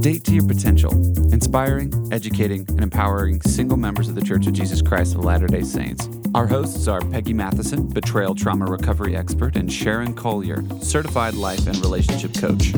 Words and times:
Date 0.00 0.22
to 0.24 0.32
Your 0.32 0.46
Potential, 0.46 0.92
inspiring, 1.32 1.92
educating, 2.12 2.64
and 2.68 2.82
empowering 2.82 3.40
single 3.40 3.76
members 3.76 4.08
of 4.08 4.14
the 4.14 4.22
Church 4.22 4.46
of 4.46 4.52
Jesus 4.52 4.80
Christ 4.80 5.16
of 5.16 5.24
Latter 5.24 5.48
day 5.48 5.62
Saints. 5.62 6.08
Our 6.36 6.46
hosts 6.46 6.86
are 6.86 7.00
Peggy 7.00 7.32
Matheson, 7.32 7.88
betrayal 7.88 8.36
trauma 8.36 8.66
recovery 8.66 9.16
expert, 9.16 9.56
and 9.56 9.72
Sharon 9.72 10.14
Collier, 10.14 10.62
certified 10.80 11.34
life 11.34 11.66
and 11.66 11.76
relationship 11.78 12.32
coach. 12.34 12.74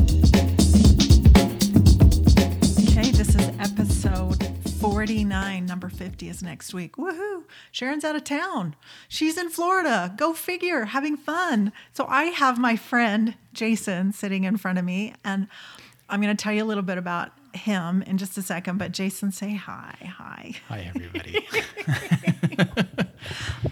Okay, 2.89 3.11
this 3.11 3.35
is 3.35 3.51
episode 3.59 4.43
49. 4.79 5.67
Number 5.67 5.89
50 5.89 6.27
is 6.27 6.41
next 6.41 6.73
week. 6.73 6.95
Woohoo! 6.95 7.43
Sharon's 7.71 8.03
out 8.03 8.15
of 8.15 8.23
town. 8.23 8.75
She's 9.07 9.37
in 9.37 9.49
Florida. 9.51 10.11
Go 10.17 10.33
figure, 10.33 10.85
having 10.85 11.17
fun. 11.17 11.71
So 11.93 12.07
I 12.09 12.25
have 12.25 12.57
my 12.57 12.75
friend 12.75 13.35
Jason 13.53 14.11
sitting 14.11 14.43
in 14.43 14.57
front 14.57 14.79
of 14.79 14.85
me, 14.85 15.13
and 15.23 15.47
I'm 16.11 16.21
going 16.21 16.35
to 16.35 16.41
tell 16.41 16.51
you 16.51 16.63
a 16.63 16.65
little 16.65 16.83
bit 16.83 16.97
about 16.97 17.31
him 17.53 18.01
in 18.03 18.17
just 18.17 18.37
a 18.37 18.41
second. 18.41 18.77
But 18.77 18.91
Jason, 18.91 19.31
say 19.31 19.55
hi. 19.55 19.95
Hi. 20.17 20.53
Hi, 20.67 20.91
everybody. 20.93 21.47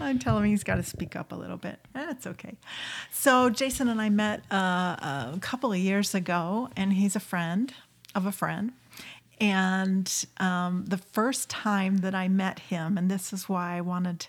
I'm 0.00 0.18
telling 0.18 0.44
him 0.44 0.50
he's 0.50 0.64
got 0.64 0.76
to 0.76 0.82
speak 0.82 1.16
up 1.16 1.32
a 1.32 1.34
little 1.34 1.58
bit. 1.58 1.78
That's 1.92 2.26
okay. 2.26 2.56
So 3.12 3.50
Jason 3.50 3.88
and 3.88 4.00
I 4.00 4.08
met 4.08 4.40
uh, 4.50 5.34
a 5.34 5.38
couple 5.42 5.70
of 5.70 5.78
years 5.78 6.14
ago, 6.14 6.70
and 6.76 6.94
he's 6.94 7.14
a 7.14 7.20
friend 7.20 7.74
of 8.14 8.24
a 8.24 8.32
friend. 8.32 8.72
And 9.38 10.26
um, 10.38 10.86
the 10.86 10.98
first 10.98 11.50
time 11.50 11.98
that 11.98 12.14
I 12.14 12.28
met 12.28 12.58
him, 12.58 12.96
and 12.96 13.10
this 13.10 13.34
is 13.34 13.50
why 13.50 13.76
I 13.76 13.82
wanted 13.82 14.28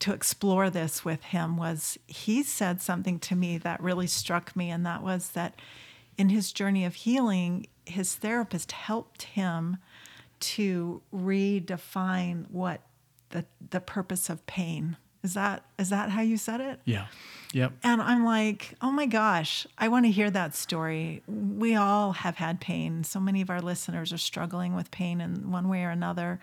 to 0.00 0.12
explore 0.12 0.70
this 0.70 1.04
with 1.04 1.22
him, 1.22 1.56
was 1.56 1.98
he 2.08 2.42
said 2.42 2.82
something 2.82 3.20
to 3.20 3.36
me 3.36 3.58
that 3.58 3.80
really 3.80 4.08
struck 4.08 4.56
me, 4.56 4.70
and 4.70 4.84
that 4.84 5.04
was 5.04 5.30
that 5.30 5.54
in 6.18 6.28
his 6.28 6.52
journey 6.52 6.84
of 6.84 6.94
healing, 6.94 7.66
his 7.86 8.14
therapist 8.14 8.72
helped 8.72 9.22
him 9.22 9.78
to 10.40 11.02
redefine 11.14 12.50
what 12.50 12.80
the 13.30 13.44
the 13.70 13.80
purpose 13.80 14.28
of 14.28 14.44
pain 14.46 14.96
is. 15.22 15.34
That 15.34 15.64
is 15.78 15.90
that 15.90 16.10
how 16.10 16.22
you 16.22 16.36
said 16.36 16.60
it? 16.60 16.80
yeah. 16.84 17.06
Yep. 17.52 17.72
And 17.82 18.00
I'm 18.00 18.24
like, 18.24 18.74
oh 18.80 18.90
my 18.90 19.04
gosh, 19.04 19.66
I 19.76 19.88
want 19.88 20.06
to 20.06 20.10
hear 20.10 20.30
that 20.30 20.54
story. 20.54 21.22
We 21.26 21.74
all 21.74 22.12
have 22.12 22.36
had 22.36 22.62
pain. 22.62 23.04
So 23.04 23.20
many 23.20 23.42
of 23.42 23.50
our 23.50 23.60
listeners 23.60 24.10
are 24.10 24.18
struggling 24.18 24.74
with 24.74 24.90
pain 24.90 25.20
in 25.20 25.50
one 25.50 25.68
way 25.68 25.84
or 25.84 25.90
another 25.90 26.40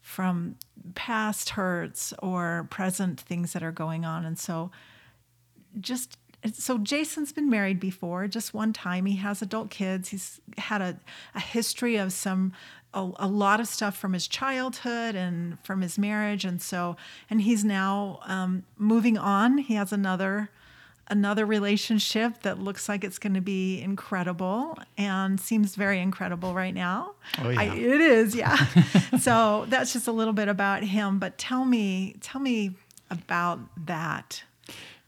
from 0.00 0.56
past 0.94 1.50
hurts 1.50 2.12
or 2.18 2.66
present 2.68 3.20
things 3.20 3.52
that 3.52 3.62
are 3.62 3.72
going 3.72 4.04
on. 4.04 4.24
And 4.24 4.38
so, 4.38 4.70
just 5.80 6.18
so 6.52 6.78
Jason's 6.78 7.32
been 7.32 7.48
married 7.48 7.80
before, 7.80 8.26
just 8.28 8.52
one 8.52 8.72
time. 8.72 9.06
He 9.06 9.16
has 9.16 9.40
adult 9.40 9.70
kids. 9.70 10.10
He's 10.10 10.40
had 10.58 10.82
a, 10.82 10.98
a 11.34 11.40
history 11.40 11.96
of 11.96 12.12
some 12.12 12.52
a, 12.92 13.10
a 13.16 13.26
lot 13.26 13.60
of 13.60 13.66
stuff 13.66 13.96
from 13.96 14.12
his 14.12 14.28
childhood 14.28 15.14
and 15.14 15.58
from 15.64 15.80
his 15.82 15.98
marriage, 15.98 16.44
and 16.44 16.60
so 16.62 16.96
and 17.28 17.42
he's 17.42 17.64
now 17.64 18.20
um, 18.24 18.64
moving 18.78 19.18
on. 19.18 19.58
He 19.58 19.74
has 19.74 19.92
another 19.92 20.50
another 21.08 21.44
relationship 21.44 22.42
that 22.42 22.58
looks 22.58 22.88
like 22.88 23.04
it's 23.04 23.18
going 23.18 23.34
to 23.34 23.40
be 23.40 23.80
incredible 23.80 24.78
and 24.96 25.38
seems 25.38 25.76
very 25.76 26.00
incredible 26.00 26.54
right 26.54 26.74
now. 26.74 27.12
Oh, 27.42 27.50
yeah. 27.50 27.60
I, 27.60 27.64
it 27.74 28.00
is, 28.00 28.34
yeah. 28.34 28.56
so 29.20 29.66
that's 29.68 29.92
just 29.92 30.08
a 30.08 30.12
little 30.12 30.32
bit 30.32 30.48
about 30.48 30.82
him. 30.82 31.18
But 31.18 31.36
tell 31.36 31.64
me, 31.66 32.16
tell 32.20 32.40
me 32.40 32.76
about 33.10 33.60
that. 33.86 34.44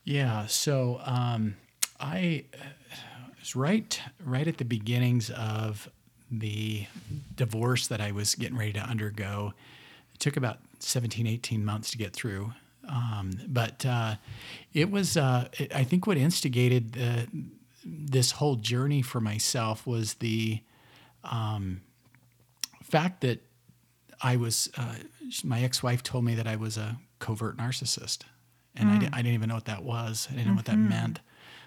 Yeah. 0.07 0.47
So 0.47 1.01
um, 1.05 1.57
I 1.99 2.45
was 3.41 3.57
right, 3.57 4.01
right 4.25 4.47
at 4.47 4.57
the 4.57 4.65
beginnings 4.65 5.31
of 5.31 5.91
the 6.31 6.87
divorce 7.35 7.89
that 7.89 8.01
I 8.01 8.13
was 8.13 8.37
getting 8.37 8.57
ready 8.57 8.73
to 8.75 8.81
undergo. 8.81 9.53
It 10.15 10.21
took 10.21 10.37
about 10.37 10.59
17, 10.79 11.27
18 11.27 11.65
months 11.65 11.91
to 11.91 11.99
get 11.99 12.13
through. 12.13 12.53
Um, 12.89 13.33
but 13.49 13.85
uh, 13.85 14.15
it 14.73 14.93
was, 14.93 15.17
uh, 15.17 15.49
it, 15.55 15.75
I 15.75 15.83
think, 15.83 16.07
what 16.07 16.17
instigated 16.17 16.93
the, 16.93 17.27
this 17.85 18.31
whole 18.31 18.55
journey 18.55 19.03
for 19.03 19.21
myself 19.21 19.89
was 19.89 20.15
the 20.15 20.61
um, 21.25 21.81
fact 22.81 23.23
that 23.23 23.43
I 24.23 24.37
was, 24.37 24.71
uh, 24.79 24.95
my 25.43 25.63
ex 25.63 25.83
wife 25.83 26.05
told 26.05 26.25
me 26.25 26.37
that 26.37 26.47
I 26.47 26.55
was 26.55 26.77
a 26.77 26.97
covert 27.19 27.57
narcissist. 27.57 28.21
And 28.77 28.91
I, 28.91 28.99
di- 28.99 29.09
I 29.13 29.17
didn't 29.23 29.35
even 29.35 29.49
know 29.49 29.55
what 29.55 29.65
that 29.67 29.83
was. 29.83 30.29
I 30.31 30.35
didn't 30.35 30.49
know 30.49 30.55
what 30.57 30.65
that 30.67 30.77
meant 30.89 31.21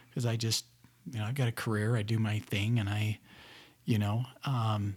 because 0.09 0.25
I 0.25 0.35
just, 0.35 0.65
you 1.11 1.19
know, 1.19 1.25
I've 1.25 1.35
got 1.35 1.47
a 1.47 1.51
career, 1.51 1.95
I 1.97 2.03
do 2.03 2.19
my 2.19 2.39
thing, 2.39 2.79
and 2.79 2.87
I, 2.89 3.19
you 3.85 3.97
know, 3.97 4.25
um, 4.45 4.95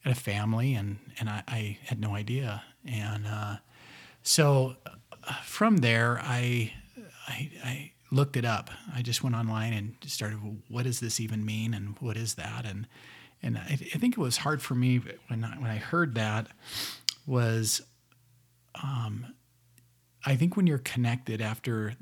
had 0.00 0.12
a 0.12 0.16
family, 0.16 0.74
and 0.74 0.98
and 1.20 1.28
I, 1.28 1.42
I 1.48 1.78
had 1.86 2.00
no 2.00 2.14
idea. 2.14 2.62
And 2.84 3.26
uh, 3.26 3.56
so 4.22 4.76
uh, 4.86 5.32
from 5.44 5.78
there, 5.78 6.18
I, 6.22 6.72
I 7.28 7.50
I 7.64 7.92
looked 8.10 8.36
it 8.36 8.44
up. 8.44 8.70
I 8.94 9.02
just 9.02 9.22
went 9.22 9.36
online 9.36 9.72
and 9.74 9.94
started. 10.06 10.42
well, 10.42 10.56
What 10.68 10.84
does 10.84 11.00
this 11.00 11.20
even 11.20 11.44
mean, 11.44 11.74
and 11.74 11.96
what 12.00 12.16
is 12.16 12.34
that? 12.34 12.64
And 12.64 12.86
and 13.42 13.58
I, 13.58 13.72
I 13.94 13.98
think 13.98 14.16
it 14.16 14.20
was 14.20 14.38
hard 14.38 14.60
for 14.62 14.74
me 14.74 15.00
when 15.28 15.44
I, 15.44 15.56
when 15.58 15.70
I 15.70 15.76
heard 15.76 16.14
that 16.14 16.48
was 17.26 17.82
I 20.28 20.36
think 20.36 20.56
when 20.58 20.66
you're 20.66 20.76
connected 20.78 21.40
after 21.40 21.94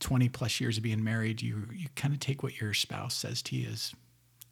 20 0.00 0.28
plus 0.28 0.60
years 0.60 0.76
of 0.76 0.82
being 0.82 1.02
married, 1.02 1.40
you 1.40 1.66
you 1.72 1.88
kind 1.96 2.12
of 2.12 2.20
take 2.20 2.42
what 2.42 2.60
your 2.60 2.74
spouse 2.74 3.14
says 3.14 3.40
to 3.42 3.56
you 3.56 3.70
as 3.70 3.94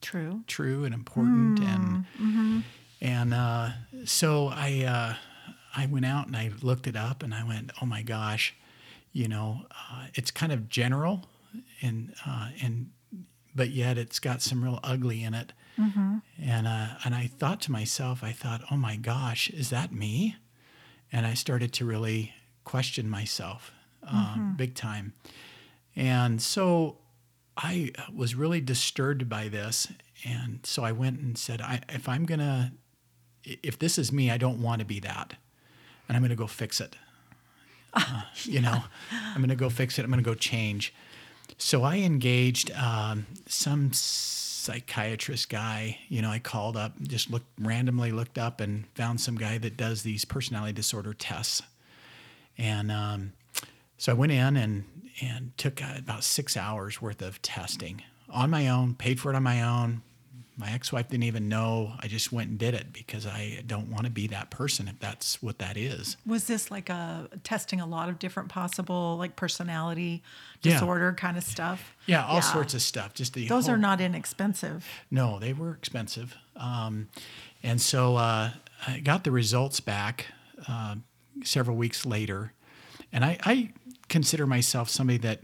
True. 0.00 0.42
true 0.46 0.84
and 0.84 0.94
important, 0.94 1.60
and 1.60 2.64
and 3.02 3.34
uh, 3.34 3.68
so 4.06 4.48
I 4.48 4.84
uh, 4.84 5.14
I 5.76 5.84
went 5.86 6.06
out 6.06 6.26
and 6.28 6.34
I 6.36 6.50
looked 6.62 6.86
it 6.86 6.96
up, 6.96 7.22
and 7.22 7.34
I 7.34 7.44
went, 7.44 7.70
oh 7.82 7.86
my 7.86 8.00
gosh, 8.02 8.54
you 9.12 9.28
know, 9.28 9.66
uh, 9.70 10.06
it's 10.14 10.30
kind 10.30 10.50
of 10.50 10.70
general, 10.70 11.26
and 11.82 12.14
uh, 12.26 12.48
and 12.62 12.90
but 13.54 13.68
yet 13.68 13.98
it's 13.98 14.18
got 14.18 14.40
some 14.40 14.64
real 14.64 14.80
ugly 14.82 15.22
in 15.22 15.34
it, 15.34 15.52
and 16.42 16.66
uh, 16.66 16.86
and 17.04 17.14
I 17.14 17.26
thought 17.26 17.60
to 17.62 17.70
myself, 17.70 18.24
I 18.24 18.32
thought, 18.32 18.62
oh 18.70 18.76
my 18.78 18.96
gosh, 18.96 19.50
is 19.50 19.68
that 19.68 19.92
me? 19.92 20.36
and 21.14 21.26
I 21.26 21.34
started 21.34 21.74
to 21.74 21.84
really 21.84 22.32
question 22.64 23.08
myself 23.08 23.72
um, 24.08 24.54
big 24.56 24.74
time. 24.74 25.12
And 25.94 26.40
so 26.40 26.98
I 27.56 27.92
was 28.14 28.34
really 28.34 28.60
disturbed 28.60 29.28
by 29.28 29.48
this. 29.48 29.88
And 30.24 30.60
so 30.64 30.84
I 30.84 30.92
went 30.92 31.20
and 31.20 31.36
said, 31.36 31.60
I, 31.60 31.80
if 31.88 32.08
I'm 32.08 32.24
going 32.24 32.40
to, 32.40 32.72
if 33.44 33.78
this 33.78 33.98
is 33.98 34.12
me, 34.12 34.30
I 34.30 34.38
don't 34.38 34.62
want 34.62 34.80
to 34.80 34.84
be 34.84 35.00
that. 35.00 35.34
And 36.08 36.16
I'm 36.16 36.22
going 36.22 36.30
to 36.30 36.36
go 36.36 36.46
fix 36.46 36.80
it. 36.80 36.96
Uh, 37.94 38.22
You 38.44 38.62
know, 38.62 38.84
I'm 39.12 39.36
going 39.36 39.50
to 39.50 39.54
go 39.54 39.68
fix 39.68 39.98
it. 39.98 40.04
I'm 40.04 40.10
going 40.10 40.24
to 40.24 40.28
go 40.28 40.34
change. 40.34 40.94
So 41.58 41.82
I 41.82 41.96
engaged 41.98 42.70
um, 42.70 43.26
some 43.46 43.92
psychiatrist 43.92 45.50
guy. 45.50 45.98
You 46.08 46.22
know, 46.22 46.30
I 46.30 46.38
called 46.38 46.76
up, 46.76 46.98
just 47.02 47.30
looked 47.30 47.48
randomly 47.60 48.10
looked 48.10 48.38
up 48.38 48.62
and 48.62 48.86
found 48.94 49.20
some 49.20 49.36
guy 49.36 49.58
that 49.58 49.76
does 49.76 50.04
these 50.04 50.24
personality 50.24 50.72
disorder 50.72 51.12
tests. 51.12 51.60
And 52.58 52.90
um, 52.92 53.32
so 53.98 54.12
I 54.12 54.14
went 54.14 54.32
in 54.32 54.56
and 54.56 54.84
and 55.20 55.56
took 55.58 55.82
uh, 55.82 55.94
about 55.98 56.24
six 56.24 56.56
hours 56.56 57.00
worth 57.02 57.20
of 57.22 57.40
testing 57.42 58.02
on 58.30 58.48
my 58.50 58.68
own, 58.68 58.94
paid 58.94 59.20
for 59.20 59.30
it 59.30 59.36
on 59.36 59.42
my 59.42 59.62
own. 59.62 60.02
My 60.56 60.70
ex-wife 60.72 61.08
didn't 61.08 61.24
even 61.24 61.48
know. 61.48 61.92
I 62.00 62.08
just 62.08 62.30
went 62.30 62.50
and 62.50 62.58
did 62.58 62.74
it 62.74 62.92
because 62.92 63.26
I 63.26 63.62
don't 63.66 63.88
want 63.90 64.04
to 64.04 64.10
be 64.10 64.26
that 64.28 64.50
person 64.50 64.86
if 64.86 64.98
that's 65.00 65.42
what 65.42 65.58
that 65.58 65.76
is. 65.76 66.16
Was 66.26 66.44
this 66.46 66.70
like 66.70 66.88
a 66.90 67.28
testing 67.42 67.80
a 67.80 67.86
lot 67.86 68.08
of 68.10 68.18
different 68.18 68.48
possible 68.50 69.16
like 69.18 69.34
personality 69.34 70.22
Yeah. 70.62 70.74
disorder 70.74 71.12
kind 71.14 71.36
of 71.38 71.44
stuff? 71.44 71.94
Yeah, 72.06 72.24
all 72.24 72.42
sorts 72.42 72.74
of 72.74 72.82
stuff. 72.82 73.14
Just 73.14 73.32
the 73.34 73.48
Those 73.48 73.66
whole- 73.66 73.74
are 73.74 73.78
not 73.78 74.00
inexpensive. 74.00 74.86
No, 75.10 75.38
they 75.38 75.52
were 75.54 75.72
expensive. 75.72 76.36
Um, 76.56 77.08
and 77.62 77.80
so 77.80 78.16
uh, 78.16 78.50
I 78.86 78.98
got 79.00 79.24
the 79.24 79.30
results 79.30 79.80
back 79.80 80.26
uh, 80.68 80.96
several 81.44 81.76
weeks 81.76 82.06
later. 82.06 82.52
And 83.12 83.24
I, 83.24 83.38
I 83.44 83.72
consider 84.08 84.46
myself 84.46 84.88
somebody 84.88 85.18
that, 85.18 85.40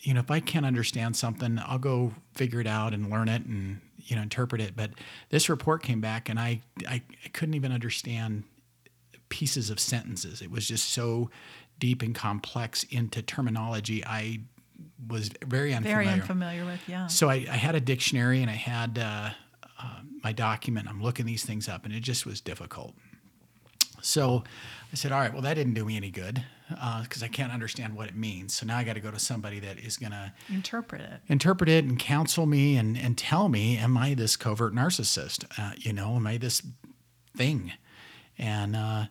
you 0.00 0.14
know, 0.14 0.20
if 0.20 0.30
I 0.30 0.40
can't 0.40 0.66
understand 0.66 1.16
something, 1.16 1.58
I'll 1.64 1.78
go 1.78 2.14
figure 2.34 2.60
it 2.60 2.66
out 2.66 2.94
and 2.94 3.10
learn 3.10 3.28
it 3.28 3.44
and, 3.44 3.80
you 3.98 4.16
know, 4.16 4.22
interpret 4.22 4.60
it. 4.60 4.76
But 4.76 4.90
this 5.30 5.48
report 5.48 5.82
came 5.82 6.00
back 6.00 6.28
and 6.28 6.38
I, 6.38 6.60
I, 6.86 7.02
I 7.24 7.28
couldn't 7.32 7.54
even 7.54 7.72
understand 7.72 8.44
pieces 9.28 9.70
of 9.70 9.80
sentences. 9.80 10.40
It 10.40 10.50
was 10.50 10.66
just 10.66 10.90
so 10.90 11.30
deep 11.78 12.02
and 12.02 12.14
complex 12.14 12.84
into 12.84 13.22
terminology 13.22 14.04
I 14.04 14.40
was 15.08 15.30
very 15.44 15.74
unfamiliar. 15.74 16.04
Very 16.04 16.20
unfamiliar 16.20 16.64
with, 16.64 16.80
yeah. 16.86 17.06
So 17.08 17.28
I, 17.28 17.46
I 17.50 17.56
had 17.56 17.74
a 17.74 17.80
dictionary 17.80 18.42
and 18.42 18.50
I 18.50 18.54
had 18.54 18.98
uh, 18.98 19.30
uh, 19.80 20.00
my 20.22 20.32
document. 20.32 20.88
I'm 20.88 21.02
looking 21.02 21.26
these 21.26 21.44
things 21.44 21.68
up, 21.68 21.84
and 21.84 21.94
it 21.94 22.00
just 22.00 22.26
was 22.26 22.40
difficult. 22.40 22.94
So 24.02 24.44
I 24.92 24.96
said, 24.96 25.12
all 25.12 25.20
right, 25.20 25.32
well, 25.32 25.42
that 25.42 25.54
didn't 25.54 25.74
do 25.74 25.84
me 25.84 25.96
any 25.96 26.10
good 26.10 26.42
because 26.68 27.22
uh, 27.22 27.26
I 27.26 27.28
can't 27.28 27.52
understand 27.52 27.94
what 27.94 28.08
it 28.08 28.16
means. 28.16 28.54
So 28.54 28.66
now 28.66 28.76
I 28.78 28.84
got 28.84 28.94
to 28.94 29.00
go 29.00 29.10
to 29.10 29.18
somebody 29.18 29.60
that 29.60 29.78
is 29.78 29.96
going 29.96 30.12
to 30.12 30.32
interpret 30.48 31.00
it, 31.00 31.20
interpret 31.28 31.68
it, 31.68 31.84
and 31.84 31.98
counsel 31.98 32.46
me 32.46 32.76
and 32.76 32.96
and 32.96 33.16
tell 33.16 33.48
me, 33.48 33.76
am 33.76 33.96
I 33.96 34.14
this 34.14 34.36
covert 34.36 34.74
narcissist? 34.74 35.44
Uh, 35.58 35.72
you 35.76 35.92
know, 35.92 36.16
am 36.16 36.26
I 36.26 36.36
this 36.36 36.62
thing? 37.36 37.72
And 38.38 38.76
uh, 38.76 39.06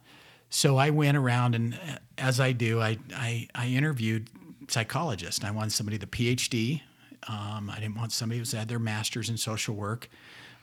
so 0.50 0.78
I 0.78 0.90
went 0.92 1.18
around, 1.18 1.56
and 1.56 1.74
uh, 1.76 1.98
as 2.18 2.40
I 2.40 2.52
do, 2.52 2.82
I 2.82 2.98
I, 3.16 3.48
I 3.56 3.68
interviewed 3.68 4.30
psychologists. 4.70 5.44
I 5.44 5.52
wanted 5.52 5.72
somebody 5.72 5.98
with 5.98 6.04
a 6.04 6.08
PhD. 6.08 6.82
Um, 7.28 7.70
I 7.70 7.80
didn't 7.80 7.96
want 7.96 8.12
somebody 8.12 8.40
who's 8.40 8.52
had 8.52 8.68
their 8.68 8.80
master's 8.80 9.30
in 9.30 9.38
social 9.38 9.76
work. 9.76 10.10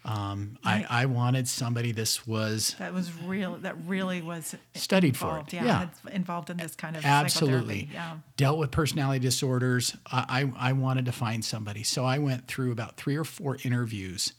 Um. 0.04 0.58
I, 0.64 0.86
I 0.88 1.06
wanted 1.06 1.48
somebody 1.48 1.92
this 1.92 2.26
was 2.26 2.76
that 2.78 2.92
was 2.92 3.10
real 3.22 3.56
that 3.56 3.76
really 3.86 4.20
was 4.20 4.54
studied 4.74 5.08
involved, 5.08 5.50
for 5.50 5.56
it. 5.56 5.62
Yeah, 5.62 5.88
yeah. 6.04 6.12
involved 6.14 6.50
in 6.50 6.58
this 6.58 6.74
kind 6.74 6.96
of 6.96 7.04
absolutely. 7.04 7.88
Yeah, 7.92 8.18
dealt 8.36 8.58
with 8.58 8.70
personality 8.70 9.20
disorders. 9.20 9.96
I, 10.10 10.50
I 10.58 10.70
I 10.70 10.72
wanted 10.72 11.06
to 11.06 11.12
find 11.12 11.44
somebody, 11.44 11.82
so 11.82 12.04
I 12.04 12.18
went 12.18 12.46
through 12.48 12.72
about 12.72 12.96
three 12.96 13.16
or 13.16 13.24
four 13.24 13.56
interviews, 13.62 14.34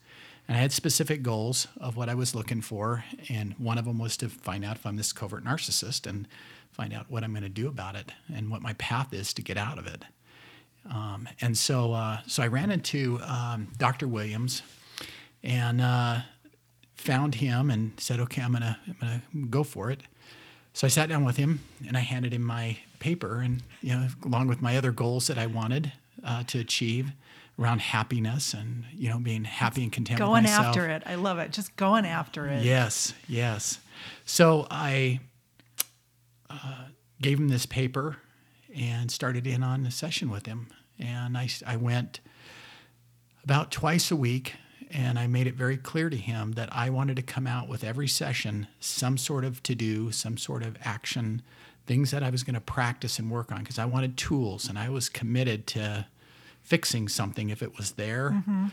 and 0.47 0.55
I 0.55 0.61
had 0.61 0.71
specific 0.71 1.23
goals 1.23 1.67
of 1.77 1.95
what 1.97 2.09
I 2.09 2.13
was 2.13 2.35
looking 2.35 2.61
for, 2.61 3.03
and 3.29 3.53
one 3.57 3.79
of 3.79 3.85
them 3.85 3.97
was 3.97 4.17
to 4.17 4.29
find 4.29 4.63
out 4.63 4.75
if 4.75 4.85
I'm 4.85 4.97
this 4.97 5.13
covert 5.13 5.43
narcissist 5.43 6.05
and 6.07 6.27
find 6.71 6.93
out 6.93 7.09
what 7.09 7.23
I'm 7.23 7.31
going 7.31 7.43
to 7.43 7.49
do 7.49 7.67
about 7.67 7.95
it 7.95 8.11
and 8.33 8.51
what 8.51 8.61
my 8.61 8.73
path 8.73 9.13
is 9.13 9.33
to 9.33 9.41
get 9.41 9.57
out 9.57 9.79
of 9.79 9.87
it. 9.87 10.03
Um, 10.91 11.27
and 11.41 11.57
so 11.57 11.93
uh, 11.93 12.19
so 12.27 12.43
I 12.43 12.47
ran 12.47 12.69
into 12.69 13.19
um, 13.23 13.69
Dr. 13.77 14.07
Williams 14.07 14.61
and 15.45 15.79
uh, 15.79 16.19
found 16.95 17.35
him 17.35 17.69
and 17.69 17.93
said, 17.97 18.19
"Okay, 18.19 18.41
I'm 18.41 18.51
gonna 18.51 18.77
I'm 18.87 18.95
gonna 18.99 19.47
go 19.47 19.63
for 19.63 19.91
it." 19.91 20.01
So 20.73 20.85
I 20.85 20.89
sat 20.89 21.07
down 21.07 21.23
with 21.23 21.37
him 21.37 21.61
and 21.87 21.95
I 21.95 22.01
handed 22.01 22.33
him 22.33 22.41
my 22.43 22.77
paper 22.99 23.39
and 23.39 23.63
you 23.81 23.93
know 23.93 24.07
along 24.25 24.47
with 24.47 24.61
my 24.61 24.75
other 24.75 24.91
goals 24.91 25.27
that 25.27 25.37
I 25.37 25.45
wanted 25.45 25.93
uh, 26.23 26.43
to 26.43 26.59
achieve 26.59 27.11
around 27.57 27.79
happiness 27.79 28.53
and 28.53 28.83
you 28.93 29.09
know 29.09 29.19
being 29.19 29.45
happy 29.45 29.83
and 29.83 29.91
content 29.91 30.19
going 30.19 30.43
with 30.43 30.51
myself. 30.51 30.67
after 30.67 30.89
it. 30.89 31.03
I 31.05 31.15
love 31.15 31.37
it. 31.39 31.51
Just 31.51 31.75
going 31.77 32.05
after 32.05 32.47
it. 32.47 32.63
Yes 32.63 33.13
yes. 33.27 33.79
So 34.25 34.67
i 34.69 35.19
uh, 36.49 36.85
gave 37.21 37.39
him 37.39 37.47
this 37.47 37.65
paper 37.65 38.17
and 38.75 39.09
started 39.09 39.47
in 39.47 39.63
on 39.63 39.85
a 39.85 39.91
session 39.91 40.29
with 40.29 40.45
him. 40.45 40.67
And 40.99 41.37
I, 41.37 41.49
I 41.65 41.77
went 41.77 42.19
about 43.43 43.71
twice 43.71 44.11
a 44.11 44.15
week 44.15 44.55
and 44.91 45.17
I 45.17 45.27
made 45.27 45.47
it 45.47 45.55
very 45.55 45.77
clear 45.77 46.09
to 46.09 46.17
him 46.17 46.53
that 46.53 46.69
I 46.71 46.89
wanted 46.89 47.15
to 47.17 47.21
come 47.21 47.47
out 47.47 47.67
with 47.67 47.83
every 47.83 48.07
session 48.07 48.67
some 48.79 49.17
sort 49.17 49.43
of 49.43 49.61
to 49.63 49.75
do, 49.75 50.11
some 50.11 50.37
sort 50.37 50.63
of 50.63 50.77
action, 50.83 51.41
things 51.85 52.11
that 52.11 52.23
I 52.23 52.29
was 52.29 52.43
going 52.43 52.55
to 52.55 52.61
practice 52.61 53.19
and 53.19 53.29
work 53.29 53.51
on 53.51 53.59
because 53.59 53.79
I 53.79 53.85
wanted 53.85 54.17
tools 54.17 54.67
and 54.67 54.77
I 54.77 54.89
was 54.89 55.09
committed 55.09 55.67
to 55.67 56.07
fixing 56.63 57.07
something 57.07 57.49
if 57.49 57.61
it 57.61 57.77
was 57.77 57.91
there. 57.91 58.31
Mm-hmm. 58.31 58.67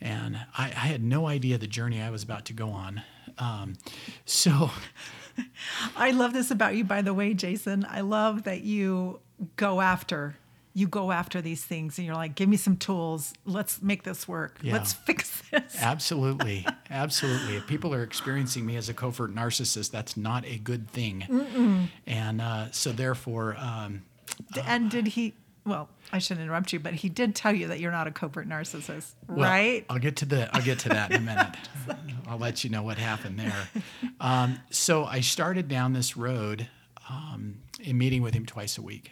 And 0.00 0.36
I, 0.56 0.66
I, 0.66 0.86
had 0.86 1.02
no 1.02 1.26
idea 1.26 1.58
the 1.58 1.66
journey 1.66 2.00
I 2.00 2.10
was 2.10 2.22
about 2.22 2.44
to 2.46 2.52
go 2.52 2.70
on. 2.70 3.02
Um, 3.36 3.74
so 4.24 4.70
I 5.96 6.12
love 6.12 6.32
this 6.32 6.50
about 6.50 6.76
you, 6.76 6.84
by 6.84 7.02
the 7.02 7.14
way, 7.14 7.34
Jason. 7.34 7.86
I 7.88 8.02
love 8.02 8.44
that 8.44 8.62
you 8.62 9.20
go 9.56 9.80
after 9.80 10.36
you 10.74 10.86
go 10.86 11.10
after 11.10 11.40
these 11.40 11.64
things 11.64 11.98
and 11.98 12.06
you're 12.06 12.16
like, 12.16 12.34
give 12.34 12.48
me 12.48 12.56
some 12.56 12.76
tools. 12.76 13.32
Let's 13.44 13.82
make 13.82 14.04
this 14.04 14.28
work. 14.28 14.58
Yeah. 14.62 14.74
Let's 14.74 14.92
fix 14.92 15.42
this. 15.50 15.76
Absolutely. 15.80 16.66
Absolutely. 16.90 17.56
If 17.56 17.66
people 17.66 17.94
are 17.94 18.02
experiencing 18.02 18.64
me 18.64 18.76
as 18.76 18.88
a 18.88 18.94
covert 18.94 19.34
narcissist, 19.34 19.90
that's 19.90 20.16
not 20.16 20.44
a 20.46 20.58
good 20.58 20.88
thing. 20.90 21.26
Mm-mm. 21.28 21.88
And 22.06 22.40
uh, 22.40 22.70
so, 22.70 22.92
therefore, 22.92 23.56
um, 23.58 24.02
and 24.64 24.90
did 24.90 25.08
he? 25.08 25.34
Well, 25.64 25.88
I 26.12 26.18
shouldn't 26.18 26.44
interrupt 26.44 26.72
you, 26.72 26.80
but 26.80 26.94
he 26.94 27.08
did 27.10 27.34
tell 27.34 27.54
you 27.54 27.68
that 27.68 27.80
you're 27.80 27.92
not 27.92 28.06
a 28.06 28.10
covert 28.10 28.48
narcissist, 28.48 29.12
well, 29.28 29.50
right? 29.50 29.84
I'll 29.90 29.98
get 29.98 30.16
to 30.16 30.24
the 30.24 30.54
I'll 30.54 30.62
get 30.62 30.78
to 30.80 30.88
that 30.90 31.10
in 31.10 31.16
a 31.16 31.20
minute. 31.24 31.56
I'll 32.26 32.38
let 32.38 32.64
you 32.64 32.70
know 32.70 32.82
what 32.82 32.96
happened 32.98 33.38
there. 33.38 33.68
Um, 34.20 34.60
so 34.70 35.04
I 35.04 35.20
started 35.20 35.68
down 35.68 35.92
this 35.92 36.16
road 36.16 36.68
um, 37.10 37.58
in 37.80 37.98
meeting 37.98 38.22
with 38.22 38.34
him 38.34 38.46
twice 38.46 38.78
a 38.78 38.82
week. 38.82 39.10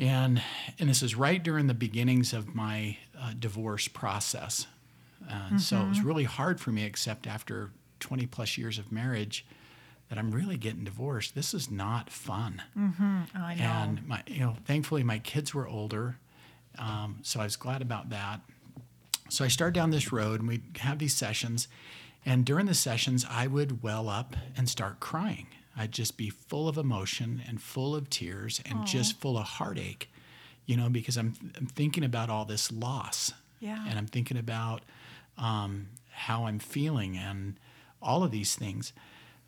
And, 0.00 0.42
and 0.78 0.88
this 0.88 1.02
is 1.02 1.14
right 1.14 1.42
during 1.42 1.66
the 1.66 1.74
beginnings 1.74 2.32
of 2.32 2.54
my 2.54 2.96
uh, 3.20 3.32
divorce 3.38 3.86
process. 3.86 4.66
Uh, 5.28 5.34
mm-hmm. 5.34 5.58
So 5.58 5.76
it 5.76 5.88
was 5.88 5.98
mm-hmm. 5.98 6.06
really 6.06 6.24
hard 6.24 6.58
for 6.58 6.70
me, 6.70 6.84
except 6.84 7.26
after 7.26 7.70
20 8.00 8.26
plus 8.26 8.56
years 8.56 8.78
of 8.78 8.90
marriage, 8.90 9.44
that 10.08 10.18
I'm 10.18 10.30
really 10.30 10.56
getting 10.56 10.84
divorced. 10.84 11.34
This 11.34 11.52
is 11.52 11.70
not 11.70 12.08
fun. 12.08 12.62
Mm-hmm. 12.76 13.36
I 13.36 13.54
know. 13.54 13.64
And 13.64 14.08
my, 14.08 14.22
you 14.26 14.40
know, 14.40 14.56
thankfully 14.64 15.02
my 15.02 15.18
kids 15.18 15.54
were 15.54 15.68
older, 15.68 16.16
um, 16.78 17.18
so 17.22 17.40
I 17.40 17.44
was 17.44 17.56
glad 17.56 17.82
about 17.82 18.08
that. 18.10 18.40
So 19.28 19.44
I 19.44 19.48
started 19.48 19.74
down 19.74 19.90
this 19.90 20.10
road, 20.10 20.40
and 20.40 20.48
we'd 20.48 20.78
have 20.78 20.98
these 20.98 21.14
sessions, 21.14 21.68
and 22.24 22.44
during 22.44 22.66
the 22.66 22.74
sessions, 22.74 23.24
I 23.28 23.46
would 23.46 23.82
well 23.82 24.08
up 24.08 24.34
and 24.56 24.68
start 24.68 24.98
crying. 24.98 25.46
I'd 25.80 25.92
just 25.92 26.18
be 26.18 26.28
full 26.28 26.68
of 26.68 26.76
emotion 26.76 27.42
and 27.48 27.60
full 27.60 27.96
of 27.96 28.10
tears 28.10 28.60
and 28.66 28.80
Aww. 28.80 28.86
just 28.86 29.18
full 29.18 29.38
of 29.38 29.44
heartache, 29.44 30.10
you 30.66 30.76
know, 30.76 30.90
because 30.90 31.16
I'm, 31.16 31.32
I'm 31.56 31.64
thinking 31.64 32.04
about 32.04 32.28
all 32.28 32.44
this 32.44 32.70
loss. 32.70 33.32
Yeah. 33.60 33.82
And 33.88 33.98
I'm 33.98 34.06
thinking 34.06 34.36
about 34.36 34.82
um, 35.38 35.88
how 36.10 36.44
I'm 36.44 36.58
feeling 36.58 37.16
and 37.16 37.58
all 38.02 38.22
of 38.22 38.30
these 38.30 38.54
things. 38.54 38.92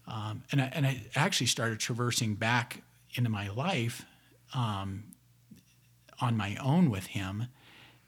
Um, 0.07 0.43
and, 0.51 0.63
I, 0.63 0.71
and 0.73 0.87
I 0.87 1.03
actually 1.15 1.49
started 1.49 1.81
traversing 1.81 2.35
back 2.35 2.83
into 3.15 3.29
my 3.29 3.51
life 3.51 4.07
um, 4.55 5.05
on 6.19 6.35
my 6.35 6.57
own 6.57 6.89
with 6.89 7.09
him 7.09 7.49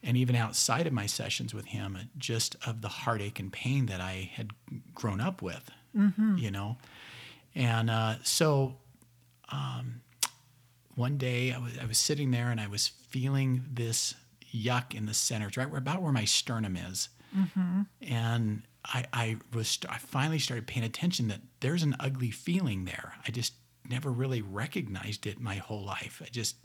and 0.03 0.17
even 0.17 0.35
outside 0.35 0.87
of 0.87 0.95
my 0.95 1.05
sessions 1.05 1.53
with 1.53 1.67
him, 1.67 1.99
just 2.17 2.57
of 2.67 2.81
the 2.81 2.89
heartache 2.89 3.39
and 3.39 3.53
pain 3.53 3.85
that 3.87 4.01
I 4.01 4.31
had 4.33 4.53
grown 4.95 5.21
up 5.21 5.43
with, 5.43 5.71
mm-hmm. 5.95 6.39
you 6.39 6.51
know. 6.51 6.79
And 7.55 7.91
uh, 7.91 8.17
so 8.23 8.77
um, 9.51 10.01
one 10.95 11.17
day 11.17 11.53
I 11.53 11.59
was, 11.59 11.79
I 11.81 11.85
was 11.87 11.99
sitting 11.99 12.31
there 12.31 12.51
and 12.51 12.61
I 12.61 12.67
was 12.67 12.89
feeling 12.89 13.65
this 13.73 14.15
yuck 14.55 14.95
in 14.95 15.07
the 15.07 15.15
center, 15.15 15.51
right 15.57 15.69
where, 15.69 15.79
about 15.79 16.03
where 16.03 16.13
my 16.13 16.25
sternum 16.25 16.77
is. 16.77 17.09
Mm-hmm. 17.37 17.83
And 18.03 18.63
I, 18.85 19.05
I 19.13 19.37
was 19.53 19.79
I 19.89 19.99
finally 19.99 20.39
started 20.39 20.67
paying 20.67 20.85
attention 20.85 21.29
that 21.29 21.41
there's 21.61 21.83
an 21.83 21.97
ugly 21.99 22.31
feeling 22.31 22.85
there. 22.85 23.15
I 23.27 23.31
just 23.31 23.55
never 23.89 24.11
really 24.11 24.43
recognized 24.43 25.27
it 25.27 25.41
my 25.41 25.57
whole 25.57 25.85
life. 25.85 26.23
I 26.25 26.29
just 26.31 26.57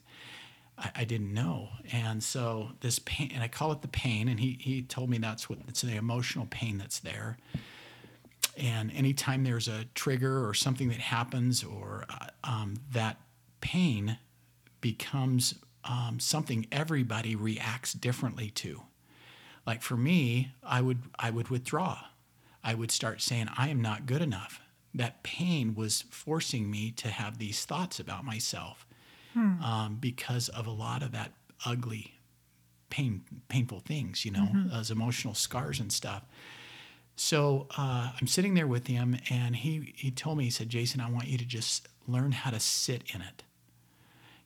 I, 0.78 0.92
I, 0.98 1.04
didn't 1.06 1.34
know. 1.34 1.70
And 1.92 2.24
so 2.24 2.70
this 2.82 3.00
pain, 3.00 3.32
and 3.34 3.44
I 3.44 3.48
call 3.48 3.72
it 3.72 3.82
the 3.82 3.88
pain, 3.88 4.28
and 4.28 4.40
he 4.40 4.58
he 4.60 4.82
told 4.82 5.10
me 5.10 5.18
that's 5.18 5.50
what 5.50 5.60
it's 5.68 5.82
the 5.82 5.96
emotional 5.96 6.48
pain 6.50 6.78
that's 6.78 7.00
there. 7.00 7.38
And 8.60 8.92
anytime 8.92 9.44
there's 9.44 9.68
a 9.68 9.86
trigger 9.96 10.48
or 10.48 10.54
something 10.54 10.90
that 10.90 10.98
happens, 11.00 11.64
or 11.64 12.06
uh, 12.10 12.28
um, 12.44 12.76
that 12.92 13.18
pain 13.62 14.18
becomes 14.82 15.56
um, 15.84 16.20
something 16.20 16.68
everybody 16.72 17.36
reacts 17.36 17.94
differently 17.94 18.50
to. 18.52 18.84
Like 19.66 19.82
for 19.82 19.98
me, 19.98 20.52
I 20.64 20.82
would 20.82 21.00
I 21.18 21.30
would 21.30 21.50
withdraw. 21.50 22.00
I 22.64 22.74
would 22.74 22.92
start 22.92 23.22
saying 23.22 23.50
I 23.58 23.70
am 23.70 23.82
not 23.82 24.06
good 24.06 24.22
enough. 24.22 24.62
That 24.94 25.24
pain 25.24 25.76
was 25.76 26.04
forcing 26.10 26.70
me 26.70 26.92
to 26.92 27.10
have 27.10 27.38
these 27.38 27.64
thoughts 27.66 28.00
about 28.00 28.26
myself 28.26 28.86
hmm. 29.34 29.62
um, 29.62 29.98
because 30.00 30.50
of 30.50 30.66
a 30.66 30.72
lot 30.72 31.04
of 31.04 31.12
that 31.12 31.32
ugly, 31.66 32.16
pain, 32.90 33.24
painful 33.48 33.82
things. 33.82 34.26
You 34.26 34.32
know, 34.32 34.50
mm-hmm. 34.52 34.70
those 34.70 34.92
emotional 34.92 35.36
scars 35.36 35.80
and 35.80 35.92
stuff. 35.92 36.24
So 37.20 37.68
uh, 37.78 38.12
I'm 38.20 38.28
sitting 38.28 38.54
there 38.54 38.66
with 38.66 38.88
him, 38.88 39.18
and 39.30 39.54
he, 39.54 39.92
he 39.98 40.10
told 40.10 40.38
me, 40.38 40.46
he 40.46 40.50
said, 40.50 40.70
Jason, 40.70 41.02
I 41.02 41.12
want 41.12 41.28
you 41.28 41.38
to 41.38 41.44
just 41.44 41.90
learn 42.08 42.32
how 42.32 42.50
to 42.50 42.62
sit 42.62 43.04
in 43.14 43.22
it. 43.22 43.44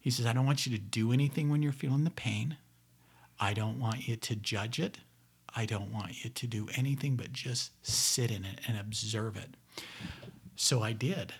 He 0.02 0.10
says, 0.10 0.26
I 0.26 0.34
don't 0.34 0.48
want 0.48 0.66
you 0.66 0.76
to 0.76 0.82
do 0.82 1.14
anything 1.14 1.52
when 1.52 1.62
you're 1.62 1.72
feeling 1.72 2.04
the 2.04 2.10
pain. 2.10 2.58
I 3.40 3.54
don't 3.54 3.80
want 3.80 4.08
you 4.08 4.16
to 4.16 4.36
judge 4.36 4.80
it. 4.80 4.98
I 5.56 5.68
don't 5.68 5.94
want 5.94 6.24
you 6.24 6.32
to 6.32 6.48
do 6.48 6.68
anything 6.76 7.16
but 7.16 7.32
just 7.32 7.74
sit 7.86 8.32
in 8.32 8.44
it 8.44 8.60
and 8.68 8.76
observe 8.76 9.38
it. 9.38 9.52
So 10.56 10.82
I 10.82 10.94
did. 10.94 11.32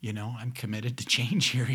You 0.00 0.12
know, 0.12 0.36
I'm 0.38 0.52
committed 0.52 0.96
to 0.98 1.06
change 1.06 1.46
here. 1.46 1.68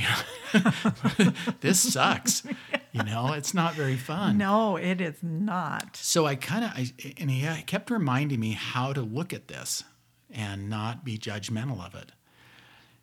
this 1.60 1.82
sucks. 1.92 2.44
You 2.91 3.03
know, 3.03 3.33
it's 3.33 3.53
not 3.53 3.74
very 3.74 3.95
fun. 3.95 4.38
No, 4.38 4.75
it 4.75 5.00
is 5.00 5.15
not. 5.21 5.95
So 5.95 6.25
I 6.25 6.36
kind 6.36 6.65
of, 6.65 6.91
and 7.17 7.31
he 7.31 7.63
kept 7.63 7.89
reminding 7.89 8.39
me 8.39 8.51
how 8.51 8.91
to 8.91 9.01
look 9.01 9.31
at 9.33 9.48
this 9.48 9.83
and 10.29 10.69
not 10.69 11.05
be 11.05 11.17
judgmental 11.17 11.86
of 11.86 11.95
it. 11.95 12.12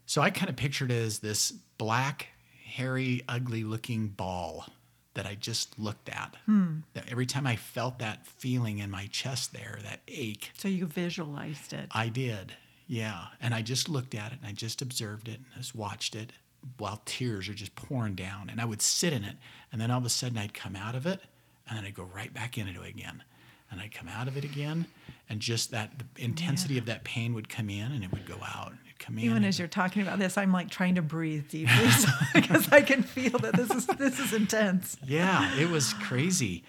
So 0.06 0.22
I 0.22 0.30
kind 0.30 0.48
of 0.48 0.56
pictured 0.56 0.90
it 0.90 1.02
as 1.02 1.18
this 1.20 1.52
black, 1.78 2.28
hairy, 2.64 3.22
ugly 3.28 3.64
looking 3.64 4.08
ball 4.08 4.66
that 5.14 5.26
I 5.26 5.34
just 5.34 5.78
looked 5.78 6.08
at. 6.08 6.36
Hmm. 6.46 6.80
That 6.94 7.10
every 7.10 7.26
time 7.26 7.46
I 7.46 7.56
felt 7.56 7.98
that 7.98 8.26
feeling 8.26 8.78
in 8.78 8.90
my 8.90 9.06
chest 9.06 9.52
there, 9.52 9.78
that 9.84 10.00
ache. 10.06 10.50
So 10.56 10.68
you 10.68 10.86
visualized 10.86 11.72
it. 11.72 11.88
I 11.92 12.08
did. 12.08 12.52
Yeah. 12.86 13.26
And 13.40 13.54
I 13.54 13.62
just 13.62 13.88
looked 13.88 14.14
at 14.14 14.32
it 14.32 14.38
and 14.40 14.48
I 14.48 14.52
just 14.52 14.80
observed 14.80 15.28
it 15.28 15.40
and 15.40 15.46
just 15.56 15.74
watched 15.74 16.14
it 16.14 16.32
while 16.78 17.00
tears 17.04 17.48
are 17.48 17.54
just 17.54 17.74
pouring 17.76 18.14
down. 18.14 18.48
And 18.50 18.60
I 18.60 18.64
would 18.64 18.82
sit 18.82 19.12
in 19.12 19.24
it. 19.24 19.36
And 19.72 19.80
then 19.80 19.90
all 19.90 19.98
of 19.98 20.04
a 20.04 20.10
sudden 20.10 20.38
I'd 20.38 20.54
come 20.54 20.76
out 20.76 20.94
of 20.94 21.06
it 21.06 21.20
and 21.68 21.76
then 21.78 21.84
I'd 21.84 21.94
go 21.94 22.04
right 22.14 22.32
back 22.32 22.58
into 22.58 22.82
it 22.82 22.88
again. 22.88 23.22
And 23.70 23.80
I'd 23.80 23.92
come 23.94 24.08
out 24.08 24.28
of 24.28 24.36
it 24.36 24.44
again. 24.44 24.86
And 25.28 25.40
just 25.40 25.70
that 25.72 25.92
the 25.98 26.24
intensity 26.24 26.74
Yeah. 26.74 26.80
of 26.80 26.86
that 26.86 27.04
pain 27.04 27.34
would 27.34 27.48
come 27.48 27.68
in 27.68 27.92
and 27.92 28.02
it 28.02 28.10
would 28.12 28.26
go 28.26 28.38
out. 28.42 28.72
Come 28.98 29.18
in. 29.18 29.24
Even 29.24 29.44
as 29.44 29.58
you're 29.60 29.68
talking 29.68 30.02
about 30.02 30.18
this, 30.18 30.36
I'm 30.36 30.50
like 30.52 30.70
trying 30.70 30.96
to 30.96 31.02
breathe 31.02 31.48
deeply 31.48 31.90
so- 31.90 32.08
because 32.34 32.70
I 32.72 32.80
can 32.80 33.02
feel 33.04 33.38
that 33.38 33.54
this 33.54 33.70
is 33.70 33.86
this 33.86 34.18
is 34.18 34.32
intense. 34.32 34.96
yeah, 35.06 35.54
it 35.56 35.70
was 35.70 35.92
crazy. 35.94 36.64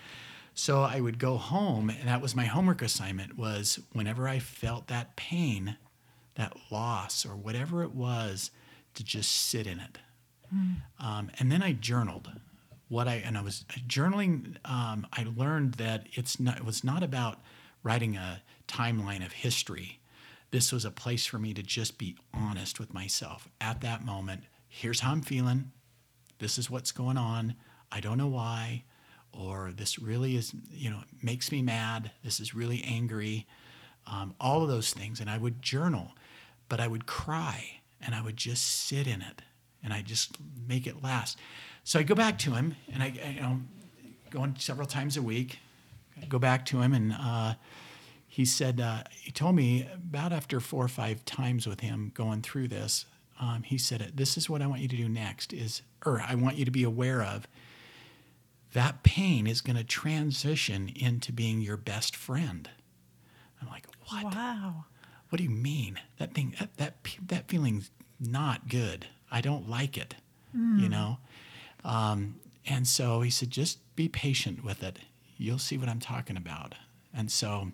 So 0.54 0.82
I 0.84 1.00
would 1.00 1.18
go 1.20 1.38
home, 1.38 1.90
and 1.90 2.08
that 2.08 2.22
was 2.22 2.36
my 2.36 2.46
homework 2.46 2.82
assignment. 2.84 3.36
Was 3.38 3.80
whenever 3.94 4.28
I 4.28 4.38
felt 4.40 4.88
that 4.90 5.16
pain, 5.16 5.78
that 6.36 6.54
loss, 6.70 7.26
or 7.26 7.36
whatever 7.36 7.82
it 7.82 7.96
was, 7.96 8.52
to 9.00 9.06
just 9.06 9.32
sit 9.32 9.66
in 9.66 9.80
it. 9.80 9.98
Um, 11.00 11.32
and 11.40 11.50
then 11.50 11.64
I 11.64 11.72
journaled. 11.72 12.30
What 12.90 13.08
I 13.08 13.16
and 13.16 13.38
I 13.38 13.42
was 13.42 13.64
journaling. 13.88 14.58
Um, 14.66 15.08
I 15.14 15.26
learned 15.38 15.76
that 15.76 16.08
it's 16.12 16.38
not. 16.38 16.58
It 16.58 16.66
was 16.66 16.84
not 16.84 17.02
about 17.02 17.40
writing 17.82 18.18
a 18.18 18.42
timeline 18.68 19.26
of 19.26 19.32
history. 19.32 20.02
This 20.52 20.74
was 20.74 20.84
a 20.84 20.92
place 20.92 21.26
for 21.26 21.40
me 21.40 21.54
to 21.54 21.64
just 21.64 21.98
be 21.98 22.18
honest 22.34 22.78
with 22.78 22.94
myself 22.94 23.48
at 23.62 23.80
that 23.82 24.04
moment. 24.04 24.44
Here's 24.68 25.00
how 25.00 25.12
I'm 25.14 25.22
feeling 25.22 25.72
this 26.40 26.58
is 26.58 26.70
what's 26.70 26.92
going 26.92 27.18
on. 27.18 27.56
I 27.92 28.02
don't 28.02 28.18
know 28.18 28.28
why, 28.28 28.84
or 29.32 29.72
this 29.74 29.98
really 29.98 30.36
is, 30.36 30.54
you 30.72 30.90
know, 30.90 31.04
makes 31.24 31.54
me 31.54 31.62
mad. 31.62 32.12
This 32.24 32.42
is 32.42 32.54
really 32.54 32.84
angry. 32.84 33.48
Um, 34.08 34.36
all 34.42 34.62
of 34.62 34.68
those 34.68 34.94
things. 34.94 35.22
And 35.22 35.30
I 35.30 35.38
would 35.38 35.62
journal, 35.62 36.12
but 36.68 36.80
I 36.82 36.88
would 36.88 37.06
cry 37.06 37.79
and 38.02 38.16
I 38.16 38.22
would 38.22 38.38
just 38.38 38.86
sit 38.86 39.08
in 39.08 39.22
it 39.22 39.42
and 39.84 39.94
I 39.94 40.02
just 40.02 40.38
make 40.68 40.88
it 40.88 41.04
last. 41.04 41.38
So 41.84 42.00
I 42.00 42.04
go 42.04 42.16
back 42.16 42.38
to 42.40 42.52
him 42.52 42.76
and 42.94 43.02
I, 43.04 43.14
I 43.26 43.30
you 43.30 43.42
know, 43.42 43.60
going 44.30 44.56
several 44.60 44.88
times 44.88 45.18
a 45.18 45.22
week, 45.22 45.60
I 46.22 46.26
go 46.26 46.40
back 46.40 46.66
to 46.68 46.82
him 46.82 46.94
and, 46.94 47.14
uh, 47.14 47.54
he 48.32 48.46
said 48.46 48.80
uh, 48.80 49.04
he 49.20 49.32
told 49.32 49.56
me 49.56 49.88
about 49.94 50.32
after 50.32 50.60
four 50.60 50.86
or 50.86 50.88
five 50.88 51.26
times 51.26 51.68
with 51.68 51.80
him 51.80 52.12
going 52.14 52.42
through 52.42 52.68
this 52.68 53.06
um, 53.40 53.64
he 53.64 53.78
said 53.78 54.12
this 54.16 54.38
is 54.38 54.50
what 54.50 54.62
i 54.62 54.68
want 54.68 54.82
you 54.82 54.88
to 54.88 54.96
do 54.96 55.10
next 55.10 55.52
is 55.52 55.82
or 56.06 56.22
i 56.22 56.36
want 56.36 56.56
you 56.56 56.64
to 56.64 56.72
be 56.72 56.84
aware 56.84 57.24
of 57.24 57.48
that 58.74 59.02
pain 59.04 59.48
is 59.48 59.62
going 59.62 59.76
to 59.76 59.84
transition 59.84 60.90
into 60.96 61.34
being 61.34 61.60
your 61.60 61.76
best 61.76 62.16
friend 62.16 62.70
i'm 63.62 63.68
like 63.68 63.86
what 64.10 64.24
Wow. 64.34 64.86
What 65.30 65.38
do 65.38 65.44
you 65.44 65.50
mean? 65.50 66.00
That 66.18 66.34
thing 66.34 66.56
that 66.60 66.78
that, 66.78 66.96
that 67.28 67.48
feeling's 67.48 67.92
not 68.20 68.68
good. 68.68 69.08
I 69.32 69.42
don't 69.42 69.70
like 69.70 69.98
it 69.98 70.16
you 70.54 70.90
know? 70.90 71.18
Um, 71.86 72.36
and 72.66 72.88
so 72.88 73.22
he 73.22 73.30
said 73.30 73.50
just 73.50 73.80
be 73.96 74.10
patient 74.10 74.64
with 74.64 74.84
it. 74.84 75.00
You'll 75.38 75.60
see 75.60 75.78
what 75.78 75.90
i'm 75.90 76.00
talking 76.00 76.38
about. 76.38 76.76
And 77.14 77.32
so 77.32 77.72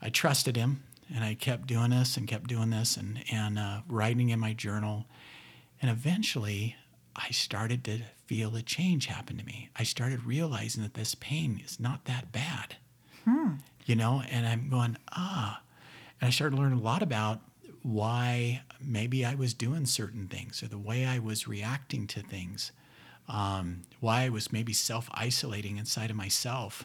i 0.00 0.08
trusted 0.08 0.56
him 0.56 0.82
and 1.14 1.22
i 1.24 1.34
kept 1.34 1.66
doing 1.66 1.90
this 1.90 2.16
and 2.16 2.26
kept 2.26 2.48
doing 2.48 2.70
this 2.70 2.96
and, 2.96 3.22
and 3.30 3.58
uh, 3.58 3.80
writing 3.88 4.30
in 4.30 4.40
my 4.40 4.52
journal. 4.52 5.06
And 5.80 5.90
eventually 5.90 6.76
i 7.14 7.30
started 7.30 7.84
to 7.84 8.00
feel 8.26 8.56
a 8.56 8.62
change 8.62 9.06
happen 9.06 9.36
to 9.36 9.44
me. 9.44 9.68
I 9.76 9.82
started 9.82 10.24
realizing 10.24 10.82
that 10.82 10.94
this 10.94 11.14
pain 11.14 11.60
is 11.64 11.78
not 11.78 12.06
that 12.06 12.32
bad. 12.32 12.76
You 13.84 13.96
know 13.96 14.22
and 14.30 14.46
i'm 14.46 14.68
going 14.68 14.96
ah 15.12 15.60
and 16.22 16.28
i 16.28 16.30
started 16.30 16.58
learning 16.58 16.78
a 16.78 16.82
lot 16.82 17.02
about 17.02 17.40
why 17.82 18.62
maybe 18.80 19.24
i 19.26 19.34
was 19.34 19.52
doing 19.52 19.84
certain 19.84 20.26
things 20.28 20.62
or 20.62 20.68
the 20.68 20.78
way 20.78 21.04
i 21.04 21.18
was 21.18 21.46
reacting 21.46 22.06
to 22.06 22.22
things 22.22 22.72
um, 23.28 23.82
why 24.00 24.22
i 24.22 24.28
was 24.30 24.50
maybe 24.52 24.72
self-isolating 24.72 25.76
inside 25.76 26.08
of 26.10 26.16
myself 26.16 26.84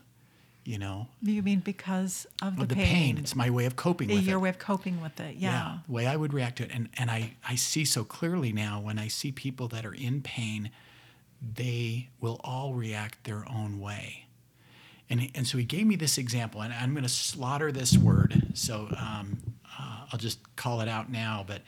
you 0.64 0.78
know 0.78 1.08
You 1.22 1.42
mean 1.44 1.60
because 1.62 2.28
of 2.42 2.58
the, 2.58 2.64
of 2.64 2.68
the 2.70 2.76
pain. 2.76 3.18
it's 3.18 3.36
my 3.36 3.50
way 3.50 3.66
of 3.66 3.76
coping 3.78 4.10
with 4.10 4.24
Your 4.26 4.38
it 4.40 4.42
way 4.42 4.50
of 4.50 4.60
coping 4.60 5.02
with 5.02 5.18
it. 5.20 5.36
Yeah. 5.38 5.78
the 5.88 5.94
way 5.94 6.06
I 6.08 6.18
would 6.18 6.34
react 6.34 6.58
to 6.58 6.64
it. 6.66 6.72
And, 6.74 6.90
and 6.98 7.10
I, 7.10 7.36
I 7.48 7.56
see 7.56 7.86
so 7.86 8.04
clearly 8.04 8.52
now 8.52 8.82
when 8.82 9.00
I 9.00 9.08
see 9.08 9.32
people 9.32 9.70
that 9.70 9.86
are 9.86 9.94
in 9.94 10.22
pain, 10.22 10.70
they 11.42 12.10
will 12.20 12.42
all 12.44 12.74
react 12.74 13.24
their 13.24 13.46
own 13.50 13.80
way. 13.80 14.27
And, 15.10 15.32
and 15.36 15.48
so 15.48 15.58
he 15.58 15.64
gave 15.64 15.88
me 15.88 15.96
this 15.96 16.18
example, 16.18 16.62
and 16.62 16.74
I'm 16.74 16.92
going 16.94 17.04
to 17.04 17.10
slaughter 17.10 17.72
this 17.72 17.98
word. 17.98 18.44
So 18.54 18.88
um, 18.98 19.38
uh, 19.80 20.06
I'll 20.12 20.20
just 20.20 20.40
call 20.56 20.82
it 20.82 20.90
out 20.90 21.10
now. 21.10 21.46
But 21.48 21.62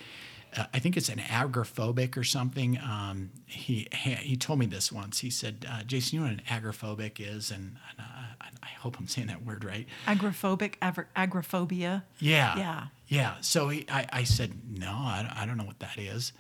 uh, 0.58 0.66
I 0.74 0.80
think 0.80 0.98
it's 0.98 1.10
an 1.10 1.20
agoraphobic 1.20 2.18
or 2.18 2.24
something. 2.24 2.78
Um, 2.80 3.32
he, 3.46 3.88
he 3.94 4.36
told 4.36 4.60
me 4.60 4.66
this 4.66 4.92
once. 4.92 5.20
He 5.20 5.30
said, 5.30 5.66
uh, 5.70 5.84
"Jason, 5.84 6.16
you 6.18 6.26
know 6.26 6.32
what 6.32 6.40
an 6.40 6.46
agoraphobic 6.50 7.20
is?" 7.20 7.50
And, 7.52 7.78
and 7.90 8.00
uh, 8.00 8.04
I, 8.42 8.48
I 8.62 8.68
hope 8.80 8.98
I'm 9.00 9.08
saying 9.08 9.28
that 9.28 9.46
word 9.46 9.64
right. 9.64 9.88
Agoraphobic, 10.06 10.74
aver- 10.82 11.08
agoraphobia. 11.16 12.04
Yeah. 12.20 12.58
Yeah. 12.58 12.88
Yeah. 13.08 13.36
So 13.42 13.70
he, 13.70 13.86
I, 13.90 14.06
I 14.12 14.24
said, 14.24 14.54
no, 14.70 14.92
I, 14.92 15.32
I 15.36 15.46
don't 15.46 15.58
know 15.58 15.64
what 15.64 15.80
that 15.80 15.98
is. 15.98 16.34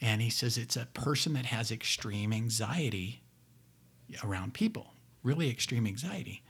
And 0.00 0.20
he 0.22 0.30
says 0.30 0.56
it's 0.56 0.76
a 0.76 0.86
person 0.86 1.34
that 1.34 1.46
has 1.46 1.70
extreme 1.70 2.32
anxiety 2.32 3.20
around 4.24 4.54
people, 4.54 4.89
really 5.22 5.50
extreme 5.50 5.86
anxiety. 5.86 6.42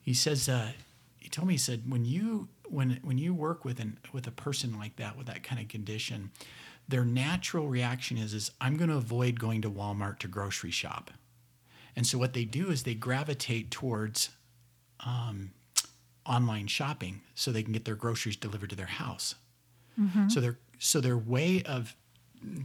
He 0.00 0.14
says, 0.14 0.48
uh, 0.48 0.72
he 1.18 1.28
told 1.28 1.48
me, 1.48 1.54
he 1.54 1.58
said, 1.58 1.90
when 1.90 2.04
you 2.04 2.48
when 2.68 2.98
when 3.02 3.18
you 3.18 3.34
work 3.34 3.64
with 3.64 3.80
an 3.80 3.98
with 4.12 4.26
a 4.26 4.30
person 4.32 4.78
like 4.78 4.96
that 4.96 5.16
with 5.16 5.26
that 5.26 5.42
kind 5.42 5.60
of 5.60 5.68
condition, 5.68 6.30
their 6.88 7.04
natural 7.04 7.68
reaction 7.68 8.18
is 8.18 8.34
is 8.34 8.50
I'm 8.60 8.76
going 8.76 8.90
to 8.90 8.96
avoid 8.96 9.38
going 9.38 9.62
to 9.62 9.70
Walmart 9.70 10.18
to 10.20 10.28
grocery 10.28 10.70
shop. 10.70 11.10
And 11.94 12.06
so 12.06 12.18
what 12.18 12.32
they 12.32 12.44
do 12.44 12.70
is 12.70 12.82
they 12.82 12.94
gravitate 12.94 13.70
towards 13.70 14.30
online 16.26 16.66
shopping 16.66 17.20
so 17.34 17.50
they 17.50 17.62
can 17.62 17.72
get 17.72 17.84
their 17.84 17.96
groceries 17.96 18.36
delivered 18.36 18.70
to 18.70 18.76
their 18.76 18.86
house. 18.86 19.34
So 20.28 20.40
their 20.40 20.58
so 20.78 21.00
their 21.00 21.18
way 21.18 21.62
of 21.64 21.94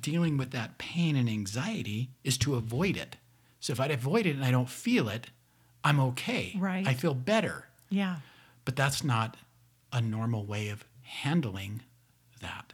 dealing 0.02 0.38
with 0.38 0.52
that 0.52 0.78
pain 0.78 1.16
and 1.16 1.30
anxiety 1.30 2.10
is 2.24 2.38
to 2.40 2.56
avoid 2.56 2.98
it. 2.98 3.18
So 3.60 3.74
if 3.74 3.80
I 3.80 3.88
avoid 3.88 4.26
it 4.26 4.36
and 4.36 4.46
I 4.46 4.52
don't 4.52 4.70
feel 4.70 5.10
it, 5.10 5.30
I'm 5.84 6.00
okay. 6.00 6.56
Right. 6.58 6.88
I 6.88 6.94
feel 6.94 7.14
better. 7.14 7.68
Yeah. 7.90 8.18
But 8.66 8.76
that's 8.76 9.04
not 9.04 9.38
a 9.94 10.02
normal 10.02 10.46
way 10.46 10.70
of 10.70 10.84
handling 11.02 11.82
that. 12.42 12.74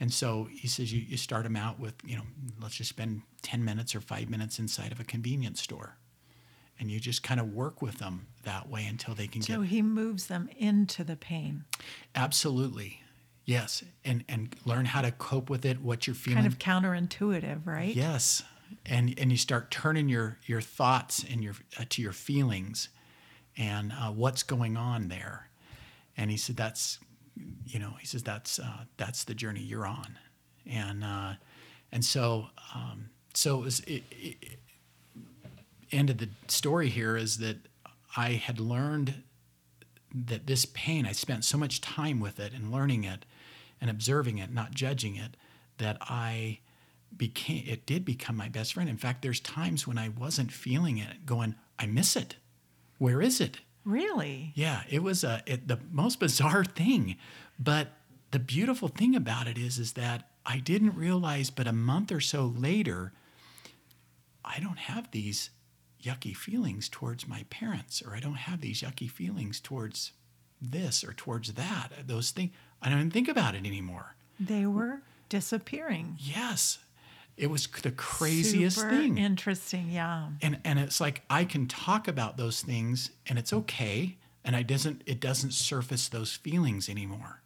And 0.00 0.12
so 0.12 0.48
he 0.50 0.66
says 0.66 0.92
you, 0.92 1.00
you 1.00 1.16
start 1.16 1.44
them 1.44 1.56
out 1.56 1.78
with, 1.78 1.94
you 2.04 2.16
know, 2.16 2.24
let's 2.60 2.74
just 2.74 2.90
spend 2.90 3.22
10 3.42 3.64
minutes 3.64 3.94
or 3.94 4.00
five 4.00 4.28
minutes 4.28 4.58
inside 4.58 4.90
of 4.90 4.98
a 4.98 5.04
convenience 5.04 5.62
store. 5.62 5.96
And 6.80 6.90
you 6.90 6.98
just 6.98 7.22
kind 7.22 7.38
of 7.38 7.52
work 7.52 7.80
with 7.80 7.98
them 7.98 8.26
that 8.42 8.68
way 8.68 8.84
until 8.86 9.14
they 9.14 9.28
can 9.28 9.40
So 9.42 9.60
get 9.60 9.68
he 9.68 9.82
moves 9.82 10.26
them 10.26 10.48
into 10.58 11.04
the 11.04 11.14
pain, 11.14 11.64
absolutely. 12.16 13.00
Yes. 13.44 13.84
And 14.04 14.24
and 14.28 14.56
learn 14.64 14.86
how 14.86 15.02
to 15.02 15.12
cope 15.12 15.48
with 15.48 15.64
it, 15.64 15.80
what 15.80 16.06
you're 16.08 16.14
feeling. 16.14 16.42
kind 16.42 16.46
of 16.48 16.58
counterintuitive, 16.58 17.64
right? 17.64 17.94
Yes, 17.94 18.42
and 18.86 19.14
and 19.18 19.30
you 19.30 19.38
start 19.38 19.70
turning 19.70 20.08
your 20.08 20.38
your 20.46 20.60
thoughts 20.60 21.24
and 21.30 21.42
your 21.42 21.54
uh, 21.78 21.84
to 21.90 22.02
your 22.02 22.12
feelings, 22.12 22.88
and 23.56 23.92
uh, 23.92 24.10
what's 24.10 24.42
going 24.42 24.76
on 24.76 25.08
there. 25.08 25.48
And 26.16 26.30
he 26.30 26.36
said 26.36 26.56
that's, 26.56 27.00
you 27.66 27.78
know, 27.78 27.94
he 28.00 28.06
says 28.06 28.22
that's 28.22 28.58
uh, 28.58 28.84
that's 28.96 29.24
the 29.24 29.34
journey 29.34 29.60
you're 29.60 29.86
on, 29.86 30.18
and 30.66 31.04
uh, 31.04 31.34
and 31.92 32.04
so 32.04 32.48
um, 32.74 33.10
so 33.34 33.58
it 33.58 33.64
was. 33.64 33.80
It, 33.80 34.02
it, 34.10 34.58
end 35.92 36.10
of 36.10 36.18
the 36.18 36.28
story 36.48 36.88
here 36.88 37.16
is 37.16 37.38
that 37.38 37.56
I 38.16 38.32
had 38.32 38.58
learned 38.60 39.22
that 40.12 40.46
this 40.46 40.64
pain, 40.64 41.06
I 41.06 41.12
spent 41.12 41.44
so 41.44 41.58
much 41.58 41.80
time 41.80 42.20
with 42.20 42.38
it 42.38 42.52
and 42.52 42.72
learning 42.72 43.04
it 43.04 43.24
and 43.80 43.90
observing 43.90 44.38
it, 44.38 44.52
not 44.52 44.72
judging 44.72 45.16
it, 45.16 45.36
that 45.78 45.96
I 46.00 46.60
became, 47.18 47.64
it 47.66 47.86
did 47.86 48.04
become 48.04 48.36
my 48.36 48.48
best 48.48 48.74
friend. 48.74 48.88
In 48.88 48.96
fact, 48.96 49.22
there's 49.22 49.40
times 49.40 49.86
when 49.86 49.98
I 49.98 50.08
wasn't 50.08 50.52
feeling 50.52 50.98
it, 50.98 51.26
going, 51.26 51.54
I 51.78 51.86
miss 51.86 52.16
it. 52.16 52.36
Where 52.98 53.20
is 53.20 53.40
it? 53.40 53.58
Really? 53.84 54.52
Yeah, 54.54 54.82
it 54.88 55.02
was 55.02 55.24
a, 55.24 55.42
it, 55.46 55.68
the 55.68 55.78
most 55.90 56.20
bizarre 56.20 56.64
thing. 56.76 57.16
But 57.58 57.88
the 58.30 58.38
beautiful 58.38 58.88
thing 58.88 59.14
about 59.14 59.46
it 59.46 59.58
is, 59.58 59.78
is 59.78 59.92
that 59.92 60.30
I 60.46 60.58
didn't 60.58 60.96
realize, 60.96 61.50
but 61.50 61.66
a 61.66 61.72
month 61.72 62.12
or 62.12 62.20
so 62.20 62.46
later, 62.56 63.12
I 64.44 64.60
don't 64.60 64.78
have 64.78 65.10
these 65.10 65.50
yucky 66.02 66.36
feelings 66.36 66.88
towards 66.88 67.26
my 67.26 67.44
parents, 67.48 68.02
or 68.02 68.14
I 68.14 68.20
don't 68.20 68.34
have 68.34 68.60
these 68.60 68.82
yucky 68.82 69.10
feelings 69.10 69.60
towards 69.60 70.12
this 70.60 71.02
or 71.02 71.12
towards 71.12 71.54
that. 71.54 71.90
Those 72.06 72.30
things, 72.30 72.52
I 72.82 72.88
don't 72.90 72.98
even 72.98 73.10
think 73.10 73.28
about 73.28 73.54
it 73.54 73.66
anymore. 73.66 74.16
They 74.38 74.66
were 74.66 75.00
disappearing. 75.28 76.16
Yes, 76.18 76.78
it 77.36 77.50
was 77.50 77.66
the 77.66 77.90
craziest 77.90 78.78
Super 78.78 78.90
thing. 78.90 79.18
Interesting. 79.18 79.90
Yeah. 79.90 80.28
and 80.40 80.60
and 80.64 80.78
it's 80.78 81.00
like 81.00 81.22
I 81.28 81.44
can 81.44 81.66
talk 81.66 82.06
about 82.08 82.36
those 82.36 82.62
things, 82.62 83.10
and 83.26 83.38
it's 83.38 83.52
okay, 83.52 84.16
and 84.44 84.54
I 84.54 84.62
doesn't 84.62 85.02
it 85.06 85.20
doesn't 85.20 85.52
surface 85.52 86.08
those 86.08 86.34
feelings 86.34 86.88
anymore. 86.88 87.40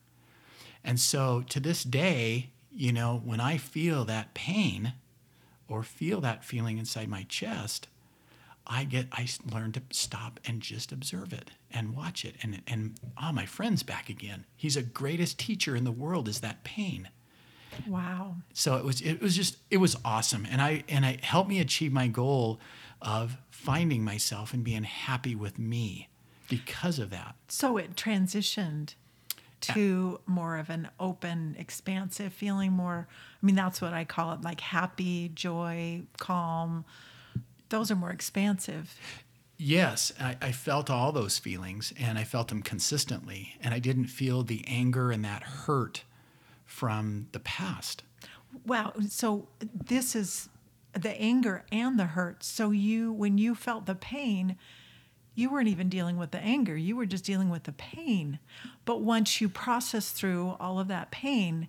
And 0.85 1.00
so 1.00 1.42
to 1.49 1.61
this 1.61 1.85
day, 1.85 2.50
you 2.73 2.92
know, 2.92 3.21
when 3.25 3.40
I 3.40 3.57
feel 3.57 4.04
that 4.04 4.35
pain 4.35 4.92
or 5.68 5.83
feel 5.83 6.21
that 6.21 6.45
feeling 6.45 6.78
inside 6.78 7.09
my 7.09 7.25
chest, 7.25 7.88
I 8.66 8.85
get 8.85 9.09
I 9.12 9.26
learn 9.50 9.73
to 9.73 9.83
stop 9.90 10.38
and 10.47 10.61
just 10.61 10.92
observe 10.92 11.33
it 11.33 11.50
and 11.71 11.97
watch 11.97 12.25
it 12.25 12.37
and 12.42 12.62
and 12.66 13.00
ah 13.16 13.28
oh, 13.30 13.33
my 13.33 13.47
friend's 13.47 13.83
back 13.83 14.09
again. 14.11 14.45
He's 14.57 14.75
the 14.75 14.83
greatest 14.83 15.38
teacher 15.38 15.75
in 15.75 15.85
the 15.85 15.92
world 15.92 16.28
is 16.28 16.40
that 16.40 16.64
pain. 16.64 17.09
Wow. 17.87 18.37
So 18.53 18.77
it 18.77 18.85
was 18.85 19.01
it 19.01 19.21
was 19.21 19.37
just 19.37 19.59
it 19.71 19.79
was 19.79 19.97
awesome 20.05 20.47
and 20.51 20.61
I 20.61 20.85
and 20.89 21.05
it 21.05 21.25
helped 21.25 21.49
me 21.49 21.61
achieve 21.61 21.93
my 21.93 22.09
goal 22.09 22.61
of 23.01 23.37
finding 23.51 24.05
myself 24.05 24.53
and 24.53 24.65
being 24.65 24.85
happy 24.85 25.35
with 25.35 25.59
me 25.59 26.09
because 26.49 26.99
of 26.99 27.11
that. 27.11 27.35
So 27.49 27.77
it 27.77 27.95
transitioned 27.97 28.95
to 29.61 30.21
more 30.25 30.57
of 30.57 30.71
an 30.71 30.89
open, 31.01 31.57
expansive 31.59 32.33
feeling 32.33 32.73
more 32.73 33.07
I 33.43 33.47
mean 33.47 33.55
that's 33.55 33.81
what 33.81 33.93
I 33.93 34.05
call 34.05 34.33
it 34.33 34.43
like 34.43 34.61
happy, 34.61 35.31
joy, 35.35 36.03
calm. 36.19 36.85
Those 37.69 37.91
are 37.91 37.97
more 37.97 38.11
expansive. 38.11 38.95
Yes, 39.61 40.13
I, 40.21 40.37
I, 40.41 40.53
felt 40.53 40.89
all 40.89 41.11
those 41.11 41.39
feelings 41.39 41.93
and 41.99 42.17
I 42.17 42.23
felt 42.23 42.47
them 42.47 42.63
consistently. 42.63 43.57
And 43.61 43.75
I 43.75 43.81
didn't 43.81 44.07
feel 44.07 44.45
the 44.45 44.65
anger 44.69 45.11
and 45.11 45.25
that 45.25 45.43
hurt 45.43 46.05
from 46.69 47.27
the 47.33 47.41
past. 47.41 48.05
Wow. 48.67 48.93
So 49.09 49.49
this 49.61 50.15
is 50.15 50.49
the 50.93 51.11
anger 51.21 51.65
and 51.73 51.99
the 51.99 52.05
hurt. 52.05 52.45
So 52.45 52.71
you, 52.71 53.13
when 53.13 53.39
you 53.39 53.55
felt 53.55 53.87
the 53.87 53.95
pain, 53.95 54.57
you 55.35 55.51
weren't 55.51 55.69
even 55.69 55.89
dealing 55.89 56.19
with 56.19 56.31
the 56.31 56.41
anger, 56.41 56.77
you 56.77 56.97
were 56.97 57.07
just 57.07 57.25
dealing 57.25 57.49
with 57.49 57.65
the 57.65 57.73
pain. 57.73 58.39
But 58.85 59.03
once 59.03 59.41
you 59.41 59.49
processed 59.49 60.15
through 60.15 60.57
all 60.61 60.79
of 60.79 60.89
that 60.89 61.11
pain, 61.11 61.69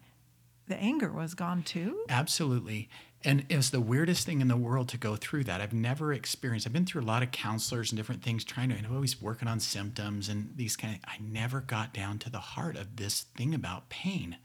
the 0.67 0.77
anger 0.77 1.11
was 1.11 1.33
gone 1.33 1.63
too? 1.63 2.03
Absolutely. 2.09 2.89
And 3.23 3.45
it 3.49 3.57
was 3.57 3.71
the 3.71 3.81
weirdest 3.81 4.25
thing 4.25 4.39
in 4.39 4.47
the 4.47 4.55
world 4.55 4.87
to 4.89 4.97
go 4.97 5.17
through 5.17 5.43
that. 5.45 5.59
I've 5.59 5.73
never 5.73 6.13
experienced. 6.13 6.65
I've 6.65 6.73
been 6.73 6.85
through 6.85 7.01
a 7.01 7.03
lot 7.03 7.21
of 7.21 7.31
counselors 7.31 7.91
and 7.91 7.97
different 7.97 8.23
things, 8.23 8.45
trying 8.45 8.69
to, 8.69 8.75
and 8.75 8.87
always 8.87 9.21
working 9.21 9.47
on 9.47 9.59
symptoms 9.59 10.29
and 10.29 10.53
these 10.55 10.77
kind 10.77 10.95
of. 10.95 11.01
I 11.05 11.17
never 11.19 11.59
got 11.59 11.93
down 11.93 12.17
to 12.19 12.29
the 12.29 12.39
heart 12.39 12.77
of 12.77 12.95
this 12.95 13.25
thing 13.35 13.53
about 13.53 13.89
pain. 13.89 14.37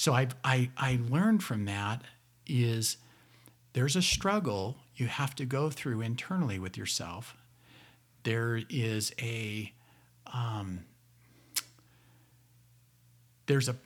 So 0.00 0.14
I 0.14 0.28
I 0.42 0.70
I 0.78 0.98
learned 1.10 1.44
from 1.44 1.66
that 1.66 2.00
is 2.46 2.96
there's 3.74 3.96
a 3.96 4.00
struggle 4.00 4.78
you 4.96 5.08
have 5.08 5.34
to 5.34 5.44
go 5.44 5.68
through 5.68 6.00
internally 6.00 6.58
with 6.58 6.78
yourself. 6.78 7.36
There 8.22 8.62
is 8.70 9.12
a 9.20 9.74
um, 10.32 10.86
there's 13.44 13.68
a 13.68 13.76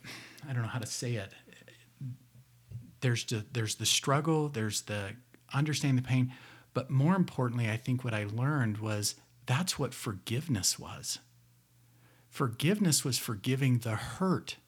I 0.48 0.52
don't 0.52 0.62
know 0.62 0.68
how 0.68 0.78
to 0.78 0.86
say 0.86 1.14
it. 1.14 1.32
There's 3.00 3.24
the, 3.24 3.44
there's 3.50 3.74
the 3.74 3.84
struggle, 3.84 4.48
there's 4.48 4.82
the 4.82 5.16
understanding 5.52 5.96
the 6.00 6.08
pain, 6.08 6.32
but 6.74 6.90
more 6.90 7.16
importantly, 7.16 7.68
I 7.68 7.76
think 7.76 8.04
what 8.04 8.14
I 8.14 8.26
learned 8.32 8.78
was 8.78 9.16
that's 9.46 9.80
what 9.80 9.92
forgiveness 9.92 10.78
was. 10.78 11.18
Forgiveness 12.30 13.04
was 13.04 13.18
forgiving 13.18 13.78
the 13.78 13.96
hurt, 13.96 14.58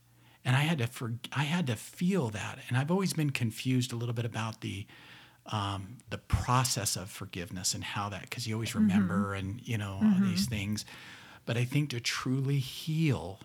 and 0.46 0.56
I 0.56 0.60
had 0.60 0.78
to 0.78 0.86
for, 0.86 1.12
I 1.32 1.42
had 1.42 1.66
to 1.66 1.76
feel 1.76 2.30
that. 2.30 2.60
And 2.68 2.78
I've 2.78 2.90
always 2.90 3.12
been 3.12 3.30
confused 3.30 3.92
a 3.92 3.96
little 3.96 4.14
bit 4.14 4.24
about 4.24 4.62
the 4.62 4.86
um, 5.46 5.98
the 6.10 6.18
process 6.18 6.96
of 6.96 7.10
forgiveness 7.10 7.74
and 7.74 7.84
how 7.84 8.08
that 8.08 8.22
because 8.22 8.46
you 8.46 8.54
always 8.54 8.70
mm-hmm. 8.70 8.80
remember 8.80 9.34
mm-hmm. 9.34 9.48
and 9.48 9.68
you 9.68 9.76
know 9.76 9.98
mm-hmm. 10.02 10.24
all 10.24 10.30
these 10.30 10.46
things. 10.46 10.84
But 11.44 11.56
I 11.56 11.64
think 11.64 11.90
to 11.90 12.00
truly 12.00 12.58
heal 12.58 13.40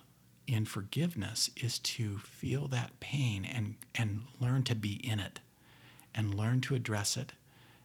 in 0.48 0.66
forgiveness 0.66 1.50
is 1.56 1.80
to 1.80 2.18
feel 2.20 2.68
that 2.68 3.00
pain 3.00 3.46
and, 3.46 3.76
and 3.96 4.24
learn 4.40 4.64
to 4.64 4.76
be 4.76 4.94
in 4.94 5.20
it 5.20 5.40
and 6.14 6.34
learn 6.34 6.62
to 6.62 6.76
address 6.76 7.16
it 7.16 7.34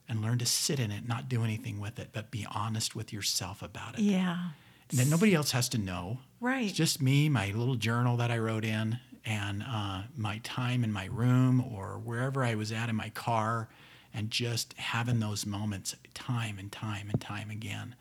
and 0.08 0.22
learn 0.22 0.38
to 0.38 0.46
sit 0.46 0.80
in 0.80 0.90
it, 0.90 1.06
not 1.06 1.28
do 1.28 1.44
anything 1.44 1.80
with 1.80 1.98
it, 1.98 2.08
but 2.12 2.30
be 2.30 2.46
honest 2.50 2.96
with 2.96 3.12
yourself 3.12 3.62
about 3.62 3.98
it. 3.98 4.00
Yeah. 4.00 4.48
And 4.90 4.98
then 4.98 5.10
nobody 5.10 5.34
else 5.34 5.50
has 5.50 5.68
to 5.70 5.78
know. 5.78 6.18
Right. 6.40 6.66
It's 6.66 6.72
just 6.72 7.02
me, 7.02 7.28
my 7.28 7.50
little 7.52 7.74
journal 7.74 8.16
that 8.18 8.30
I 8.30 8.38
wrote 8.38 8.64
in, 8.64 8.98
and 9.26 9.64
uh, 9.68 10.02
my 10.16 10.38
time 10.38 10.84
in 10.84 10.92
my 10.92 11.06
room 11.06 11.60
or 11.60 12.00
wherever 12.02 12.44
I 12.44 12.54
was 12.54 12.70
at 12.70 12.88
in 12.88 12.96
my 12.96 13.10
car, 13.10 13.68
and 14.14 14.30
just 14.30 14.72
having 14.78 15.20
those 15.20 15.44
moments 15.44 15.94
time 16.14 16.58
and 16.58 16.70
time 16.72 17.10
and 17.10 17.20
time 17.20 17.50
again. 17.50 17.94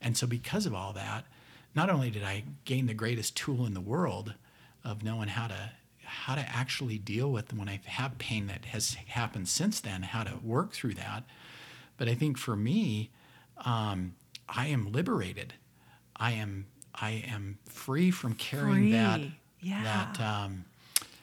And 0.00 0.16
so, 0.16 0.26
because 0.26 0.66
of 0.66 0.74
all 0.74 0.92
that, 0.94 1.26
not 1.74 1.90
only 1.90 2.10
did 2.10 2.24
I 2.24 2.44
gain 2.64 2.86
the 2.86 2.94
greatest 2.94 3.36
tool 3.36 3.66
in 3.66 3.74
the 3.74 3.80
world 3.80 4.34
of 4.82 5.04
knowing 5.04 5.28
how 5.28 5.46
to 5.46 5.70
how 6.04 6.34
to 6.34 6.40
actually 6.40 6.98
deal 6.98 7.30
with 7.30 7.54
when 7.54 7.68
I 7.68 7.80
have 7.84 8.18
pain 8.18 8.46
that 8.48 8.66
has 8.66 8.94
happened 9.06 9.48
since 9.48 9.80
then, 9.80 10.02
how 10.02 10.24
to 10.24 10.38
work 10.42 10.72
through 10.72 10.94
that, 10.94 11.24
but 11.96 12.08
I 12.08 12.14
think 12.14 12.36
for 12.36 12.56
me, 12.56 13.10
um, 13.64 14.14
I 14.48 14.66
am 14.66 14.90
liberated. 14.92 15.54
I 16.16 16.32
am 16.32 16.66
I 16.94 17.24
am 17.26 17.58
free 17.68 18.10
from 18.10 18.34
carrying 18.34 18.90
free. 18.90 18.92
that 18.92 19.20
yeah. 19.62 19.82
that 19.82 20.20
um, 20.20 20.64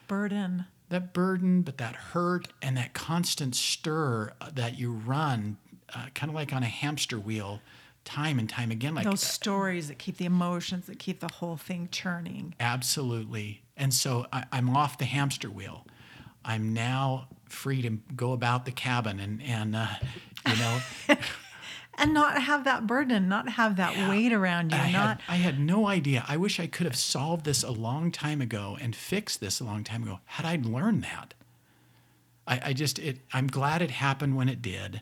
burden 0.08 0.66
that 0.90 1.14
burden, 1.14 1.62
but 1.62 1.78
that 1.78 1.96
hurt 1.96 2.50
and 2.62 2.78
that 2.78 2.94
constant 2.94 3.56
stir 3.56 4.34
that 4.54 4.78
you 4.78 4.92
run, 4.92 5.58
uh, 5.96 6.08
kind 6.14 6.30
of 6.30 6.36
like 6.36 6.52
on 6.52 6.64
a 6.64 6.68
hamster 6.68 7.20
wheel 7.20 7.62
time 8.06 8.40
and 8.40 8.50
time 8.50 8.72
again. 8.72 8.96
Like 8.96 9.06
those 9.06 9.22
stories 9.22 9.88
that 9.88 10.00
keep 10.00 10.18
the 10.18 10.26
emotions, 10.26 10.88
that 10.88 11.00
keep 11.00 11.20
the 11.20 11.32
whole 11.32 11.58
thing 11.58 11.90
churning. 11.92 12.56
Absolutely. 12.60 13.62
And 13.78 13.94
so 13.94 14.26
I, 14.34 14.46
I'm 14.52 14.76
off 14.76 14.98
the 14.98 15.06
hamster 15.06 15.50
wheel. 15.50 15.86
I'm 16.44 16.74
now 16.74 17.28
free 17.48 17.82
to 17.84 18.00
go 18.16 18.34
about 18.34 18.66
the 18.66 18.72
cabin 18.72 19.20
and 19.20 19.42
and 19.44 19.76
uh, 19.76 19.88
you 20.48 20.58
know. 20.58 20.80
and 22.00 22.14
not 22.14 22.42
have 22.42 22.64
that 22.64 22.88
burden, 22.88 23.28
not 23.28 23.50
have 23.50 23.76
that 23.76 23.96
yeah. 23.96 24.10
weight 24.10 24.34
around 24.34 24.72
you. 24.72 24.78
I 24.78 24.92
not. 24.92 25.22
Had, 25.22 25.34
I 25.34 25.38
had 25.38 25.60
no 25.60 25.88
idea. 25.88 26.26
I 26.28 26.38
wish 26.38 26.60
I 26.60 26.68
could 26.68 26.86
have 26.86 26.96
solved 26.96 27.46
this 27.46 27.64
a 27.64 27.72
long 27.72 28.12
time 28.12 28.42
ago 28.42 28.78
and 28.80 28.96
fixed 28.96 29.42
this 29.42 29.60
a 29.60 29.64
long 29.66 29.84
time 29.84 30.04
ago. 30.04 30.20
Had 30.26 30.46
I 30.46 30.60
learned 30.62 31.04
that, 31.04 31.34
I, 32.48 32.62
I 32.66 32.74
just 32.74 33.00
it. 33.00 33.20
I'm 33.34 33.48
glad 33.48 33.82
it 33.82 33.92
happened 33.92 34.36
when 34.36 34.50
it 34.50 34.62
did, 34.62 35.02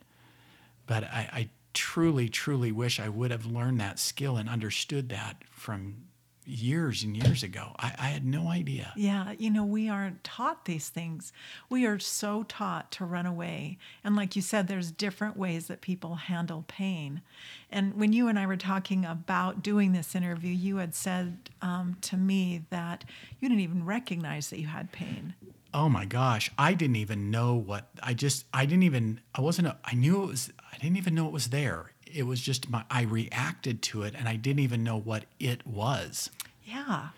but 0.86 1.04
I, 1.04 1.30
I 1.32 1.50
truly, 1.74 2.28
truly 2.28 2.72
wish 2.72 3.00
I 3.00 3.10
would 3.10 3.30
have 3.30 3.46
learned 3.46 3.80
that 3.80 4.00
skill 4.00 4.36
and 4.36 4.50
understood 4.50 5.10
that 5.10 5.44
from 5.52 6.07
years 6.48 7.04
and 7.04 7.16
years 7.16 7.44
ago. 7.44 7.74
I, 7.78 7.94
I, 8.00 8.08
had 8.08 8.26
no 8.26 8.48
idea. 8.48 8.94
Yeah, 8.96 9.34
you 9.38 9.50
know, 9.50 9.66
we 9.66 9.90
aren't 9.90 10.24
taught 10.24 10.66
these 10.66 10.90
things. 10.90 11.34
We 11.70 11.86
are 11.86 12.00
so 12.00 12.44
taught 12.44 12.92
to 12.94 13.06
run 13.06 13.26
away. 13.26 13.78
And 14.04 14.16
like 14.16 14.36
you 14.36 14.42
said, 14.42 14.68
there's 14.68 14.92
different 14.92 15.36
ways 15.36 15.68
that 15.68 15.82
people 15.82 16.16
handle 16.16 16.64
pain. 16.68 17.22
And 17.70 17.96
when 17.96 18.14
you 18.14 18.30
and 18.30 18.40
I 18.40 18.46
were 18.46 18.56
talking 18.58 19.04
about 19.04 19.62
doing 19.62 19.92
this 19.92 20.16
interview, 20.16 20.54
you 20.54 20.78
had 20.78 20.96
said 20.96 21.50
um, 21.62 21.98
to 22.02 22.16
me 22.16 22.64
that 22.70 23.04
you 23.40 23.50
didn't 23.50 23.62
even 23.62 23.86
recognize 23.86 24.50
that 24.50 24.60
you 24.60 24.68
had 24.68 24.92
pain 24.92 25.36
oh 25.74 25.90
my 25.90 26.06
gosh, 26.06 26.50
I 26.58 26.74
didn't 26.74 26.96
even 26.96 27.30
know 27.30 27.54
what 27.54 27.90
I 28.02 28.14
just 28.14 28.46
I 28.54 28.66
didn't 28.66 28.84
even 28.84 29.20
I 29.36 29.42
wasn't 29.42 29.68
a, 29.68 29.78
I 29.84 29.94
knew 29.94 30.24
it 30.24 30.28
was 30.28 30.52
I 30.74 30.78
didn't 30.78 30.98
even 30.98 31.14
know 31.14 31.28
it 31.28 31.34
was 31.34 31.50
there. 31.50 31.92
It 32.14 32.24
was 32.24 32.42
just 32.42 32.70
my 32.70 32.84
I 32.90 33.04
reacted 33.04 33.82
to 33.84 34.04
it 34.04 34.16
and 34.18 34.28
I 34.28 34.36
didn't 34.36 34.60
even 34.60 34.84
know 34.84 34.98
what 35.00 35.26
it 35.40 35.66
was. 35.66 36.30
Yeah. 36.66 37.10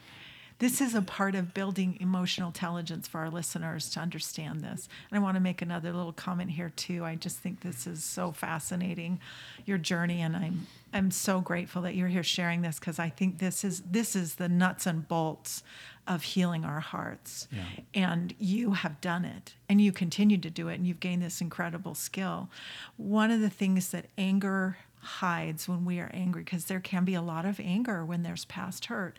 This 0.60 0.82
is 0.82 0.94
a 0.94 1.02
part 1.02 1.36
of 1.36 1.54
building 1.54 1.98
emotional 2.00 2.50
intelligence 2.50 3.08
for 3.08 3.20
our 3.20 3.30
listeners 3.30 3.90
to 3.92 4.00
understand 4.00 4.62
this. 4.62 4.90
And 5.10 5.18
I 5.18 5.22
want 5.22 5.36
to 5.36 5.42
make 5.42 5.62
another 5.62 5.94
little 5.94 6.12
comment 6.12 6.52
here 6.52 6.72
too. 6.76 7.06
I 7.06 7.16
just 7.16 7.38
think 7.38 7.62
this 7.62 7.88
is 7.88 8.04
so 8.04 8.32
fascinating, 8.32 9.20
your 9.66 9.78
journey, 9.78 10.22
and 10.22 10.36
I'm 10.36 10.68
I'm 10.92 11.12
so 11.12 11.40
grateful 11.40 11.84
that 11.84 11.96
you're 11.96 12.08
here 12.08 12.24
sharing 12.24 12.62
this 12.62 12.80
because 12.80 13.00
I 13.00 13.10
think 13.10 13.38
this 13.38 13.64
is 13.64 13.82
this 13.90 14.16
is 14.16 14.36
the 14.36 14.50
nuts 14.50 14.86
and 14.86 15.08
bolts 15.08 15.64
of 16.08 16.24
healing 16.24 16.66
our 16.66 16.80
hearts. 16.80 17.48
Yeah. 17.52 17.64
And 17.94 18.34
you 18.40 18.72
have 18.72 19.00
done 19.00 19.24
it 19.24 19.54
and 19.70 19.80
you 19.80 19.92
continue 19.92 20.40
to 20.40 20.50
do 20.50 20.68
it 20.68 20.76
and 20.76 20.88
you've 20.88 21.00
gained 21.00 21.22
this 21.22 21.40
incredible 21.40 21.94
skill. 21.94 22.50
One 22.98 23.30
of 23.32 23.40
the 23.40 23.50
things 23.50 23.92
that 23.92 24.08
anger 24.18 24.78
hides 25.02 25.70
when 25.70 25.86
we 25.86 26.00
are 26.00 26.12
angry, 26.14 26.44
because 26.44 26.66
there 26.66 26.80
can 26.80 27.06
be 27.06 27.14
a 27.14 27.22
lot 27.22 27.46
of 27.46 27.60
anger 27.60 28.04
when 28.04 28.24
there's 28.24 28.46
past 28.46 28.86
hurt, 28.86 29.18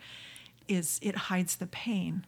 is 0.71 0.99
it 1.01 1.15
hides 1.15 1.55
the 1.55 1.67
pain. 1.67 2.25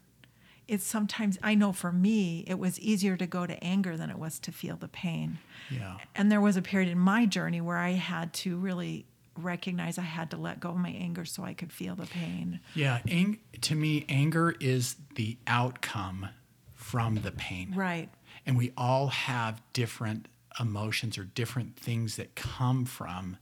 It's 0.67 0.85
sometimes, 0.85 1.37
I 1.43 1.55
know 1.55 1.73
for 1.73 1.91
me, 1.91 2.45
it 2.47 2.57
was 2.57 2.79
easier 2.79 3.17
to 3.17 3.27
go 3.27 3.45
to 3.45 3.61
anger 3.63 3.97
than 3.97 4.09
it 4.09 4.17
was 4.17 4.39
to 4.39 4.51
feel 4.51 4.77
the 4.77 4.87
pain. 4.87 5.39
Yeah. 5.69 5.97
And 6.15 6.31
there 6.31 6.39
was 6.39 6.55
a 6.55 6.61
period 6.61 6.89
in 6.89 6.97
my 6.97 7.25
journey 7.25 7.59
where 7.59 7.77
I 7.77 7.91
had 7.91 8.33
to 8.35 8.55
really 8.57 9.05
recognize 9.37 9.97
I 9.97 10.03
had 10.03 10.31
to 10.31 10.37
let 10.37 10.59
go 10.59 10.69
of 10.69 10.77
my 10.77 10.89
anger 10.89 11.25
so 11.25 11.43
I 11.43 11.53
could 11.53 11.73
feel 11.73 11.95
the 11.95 12.05
pain. 12.05 12.59
Yeah, 12.75 12.99
ang- 13.09 13.39
to 13.61 13.75
me, 13.75 14.05
anger 14.07 14.55
is 14.59 14.95
the 15.15 15.37
outcome 15.47 16.29
from 16.75 17.15
the 17.15 17.31
pain. 17.31 17.73
Right. 17.75 18.09
And 18.45 18.57
we 18.57 18.71
all 18.77 19.07
have 19.07 19.61
different 19.73 20.27
emotions 20.59 21.17
or 21.17 21.23
different 21.23 21.75
things 21.75 22.15
that 22.17 22.35
come 22.35 22.85
from 22.85 23.37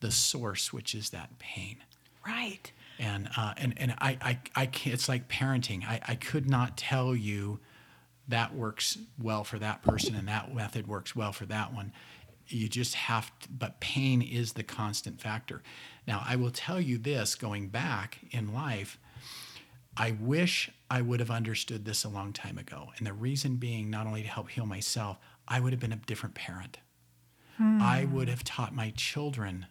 the 0.00 0.10
source, 0.10 0.72
which 0.72 0.94
is 0.94 1.10
that 1.10 1.38
pain. 1.38 1.76
Right. 2.26 2.72
And 2.98 3.28
uh, 3.36 3.54
and 3.56 3.74
and 3.76 3.94
I 3.98 4.18
I 4.20 4.38
I 4.54 4.66
can't, 4.66 4.94
it's 4.94 5.08
like 5.08 5.28
parenting. 5.28 5.84
I 5.84 6.00
I 6.06 6.14
could 6.14 6.48
not 6.48 6.76
tell 6.76 7.14
you 7.14 7.60
that 8.28 8.54
works 8.54 8.98
well 9.20 9.44
for 9.44 9.58
that 9.58 9.82
person 9.82 10.14
and 10.14 10.28
that 10.28 10.54
method 10.54 10.86
works 10.86 11.14
well 11.14 11.32
for 11.32 11.46
that 11.46 11.74
one. 11.74 11.92
You 12.46 12.68
just 12.68 12.94
have 12.94 13.36
to, 13.40 13.48
but 13.50 13.80
pain 13.80 14.22
is 14.22 14.52
the 14.52 14.62
constant 14.62 15.20
factor. 15.20 15.62
Now, 16.06 16.22
I 16.26 16.36
will 16.36 16.50
tell 16.50 16.80
you 16.80 16.98
this 16.98 17.34
going 17.34 17.68
back 17.68 18.18
in 18.30 18.52
life, 18.54 18.98
I 19.96 20.12
wish 20.12 20.70
I 20.90 21.00
would 21.00 21.20
have 21.20 21.30
understood 21.30 21.84
this 21.84 22.04
a 22.04 22.08
long 22.08 22.32
time 22.32 22.58
ago. 22.58 22.90
And 22.98 23.06
the 23.06 23.12
reason 23.12 23.56
being 23.56 23.90
not 23.90 24.06
only 24.06 24.22
to 24.22 24.28
help 24.28 24.50
heal 24.50 24.66
myself, 24.66 25.18
I 25.48 25.60
would 25.60 25.72
have 25.72 25.80
been 25.80 25.92
a 25.92 25.96
different 25.96 26.34
parent. 26.34 26.78
I 27.58 28.04
would 28.06 28.28
have 28.28 28.42
taught 28.42 28.74
my 28.74 28.90
children 28.96 29.66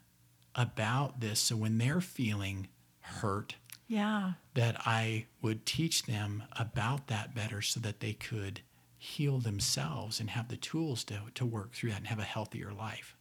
about 0.55 1.19
this. 1.19 1.39
So 1.39 1.57
when 1.57 1.79
they're 1.79 1.99
feeling 2.01 2.69
hurt, 3.04 3.56
Yeah. 3.88 4.34
that 4.56 4.76
I 4.86 5.26
would 5.42 5.66
teach 5.66 6.04
them 6.04 6.44
about 6.58 7.08
that 7.08 7.34
better 7.36 7.62
so 7.62 7.80
that 7.82 8.00
they 8.00 8.13
could 8.13 8.62
heal 8.98 9.39
themselves 9.39 10.20
and 10.20 10.30
have 10.32 10.48
the 10.50 10.58
tools 10.58 11.04
to, 11.06 11.22
to 11.36 11.46
work 11.46 11.74
through 11.74 11.89
that 11.92 12.00
and 12.00 12.08
have 12.08 12.20
a 12.20 12.24
healthier 12.24 12.72
life, 12.74 13.16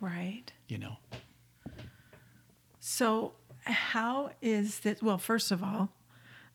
Right. 0.00 0.52
you 0.68 0.78
know. 0.78 0.96
So, 2.80 3.32
how 3.64 4.30
is 4.40 4.80
that? 4.80 5.02
Well, 5.02 5.18
first 5.18 5.50
of 5.50 5.62
all, 5.64 5.90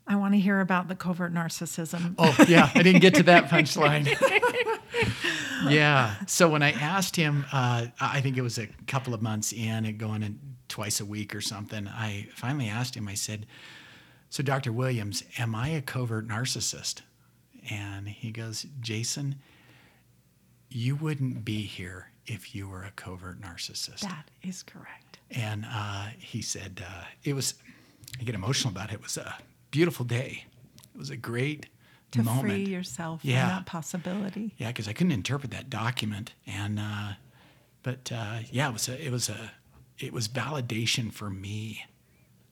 I 0.08 0.16
want 0.16 0.34
to 0.34 0.40
hear 0.40 0.62
about 0.62 0.88
the 0.88 0.96
covert 0.96 1.34
narcissism. 1.34 2.16
Oh, 2.18 2.36
yeah, 2.48 2.70
I 2.74 2.82
didn't 2.84 3.02
get 3.02 3.16
to 3.16 3.24
that 3.24 3.50
punchline. 3.50 4.08
yeah. 5.70 6.16
So 6.26 6.50
when 6.50 6.64
I 6.64 6.72
asked 6.72 7.16
him, 7.16 7.46
uh, 7.52 7.88
I 8.00 8.22
think 8.22 8.38
it 8.38 8.42
was 8.42 8.58
a 8.58 8.68
couple 8.88 9.14
of 9.14 9.22
months 9.22 9.52
in 9.52 9.86
and 9.86 9.98
going 9.98 10.24
in 10.24 10.40
twice 10.72 11.00
a 11.00 11.06
week 11.06 11.36
or 11.36 11.42
something, 11.42 11.88
I 11.88 12.30
finally 12.34 12.68
asked 12.70 12.96
him, 12.96 13.08
I 13.08 13.14
said, 13.14 13.46
So, 14.30 14.42
Dr. 14.42 14.72
Williams, 14.72 15.24
am 15.38 15.54
I 15.54 15.68
a 15.68 15.82
covert 15.82 16.28
narcissist? 16.28 17.02
And 17.70 18.08
he 18.08 18.32
goes, 18.32 18.66
Jason, 18.80 19.36
you 20.70 20.96
wouldn't 20.96 21.44
be 21.46 21.62
here 21.64 22.08
if 22.26 22.56
you 22.56 22.68
were 22.68 22.84
a 22.84 22.92
covert 22.92 23.42
narcissist. 23.42 24.00
That 24.02 24.32
is 24.42 24.64
correct. 24.64 25.20
And 25.30 25.66
uh, 25.70 26.08
he 26.18 26.42
said, 26.42 26.84
uh, 26.88 27.04
it 27.24 27.34
was, 27.34 27.56
I 28.20 28.24
get 28.24 28.34
emotional 28.36 28.72
about 28.72 28.90
it. 28.92 28.96
It 28.96 29.04
was 29.04 29.18
a 29.18 29.36
beautiful 29.70 30.06
day. 30.06 30.46
It 30.96 30.98
was 30.98 31.10
a 31.10 31.18
great 31.18 31.68
To 32.12 32.24
moment. 32.24 32.42
free 32.46 32.66
yourself 32.66 33.20
Yeah. 33.24 33.42
from 33.48 33.50
that 33.58 33.66
possibility. 33.66 34.54
Yeah, 34.58 34.68
because 34.68 34.88
I 34.88 34.94
couldn't 34.94 35.12
interpret 35.14 35.52
that 35.52 35.70
document, 35.70 36.34
and 36.48 36.80
uh, 36.80 37.14
but 37.84 38.12
uh, 38.12 38.40
yeah, 38.52 38.70
it 38.70 38.74
was 38.74 38.88
a, 38.90 39.06
it 39.06 39.12
was 39.12 39.30
a 39.30 39.52
it 40.02 40.14
was 40.14 40.28
validation 40.28 41.12
for 41.12 41.30
me, 41.30 41.86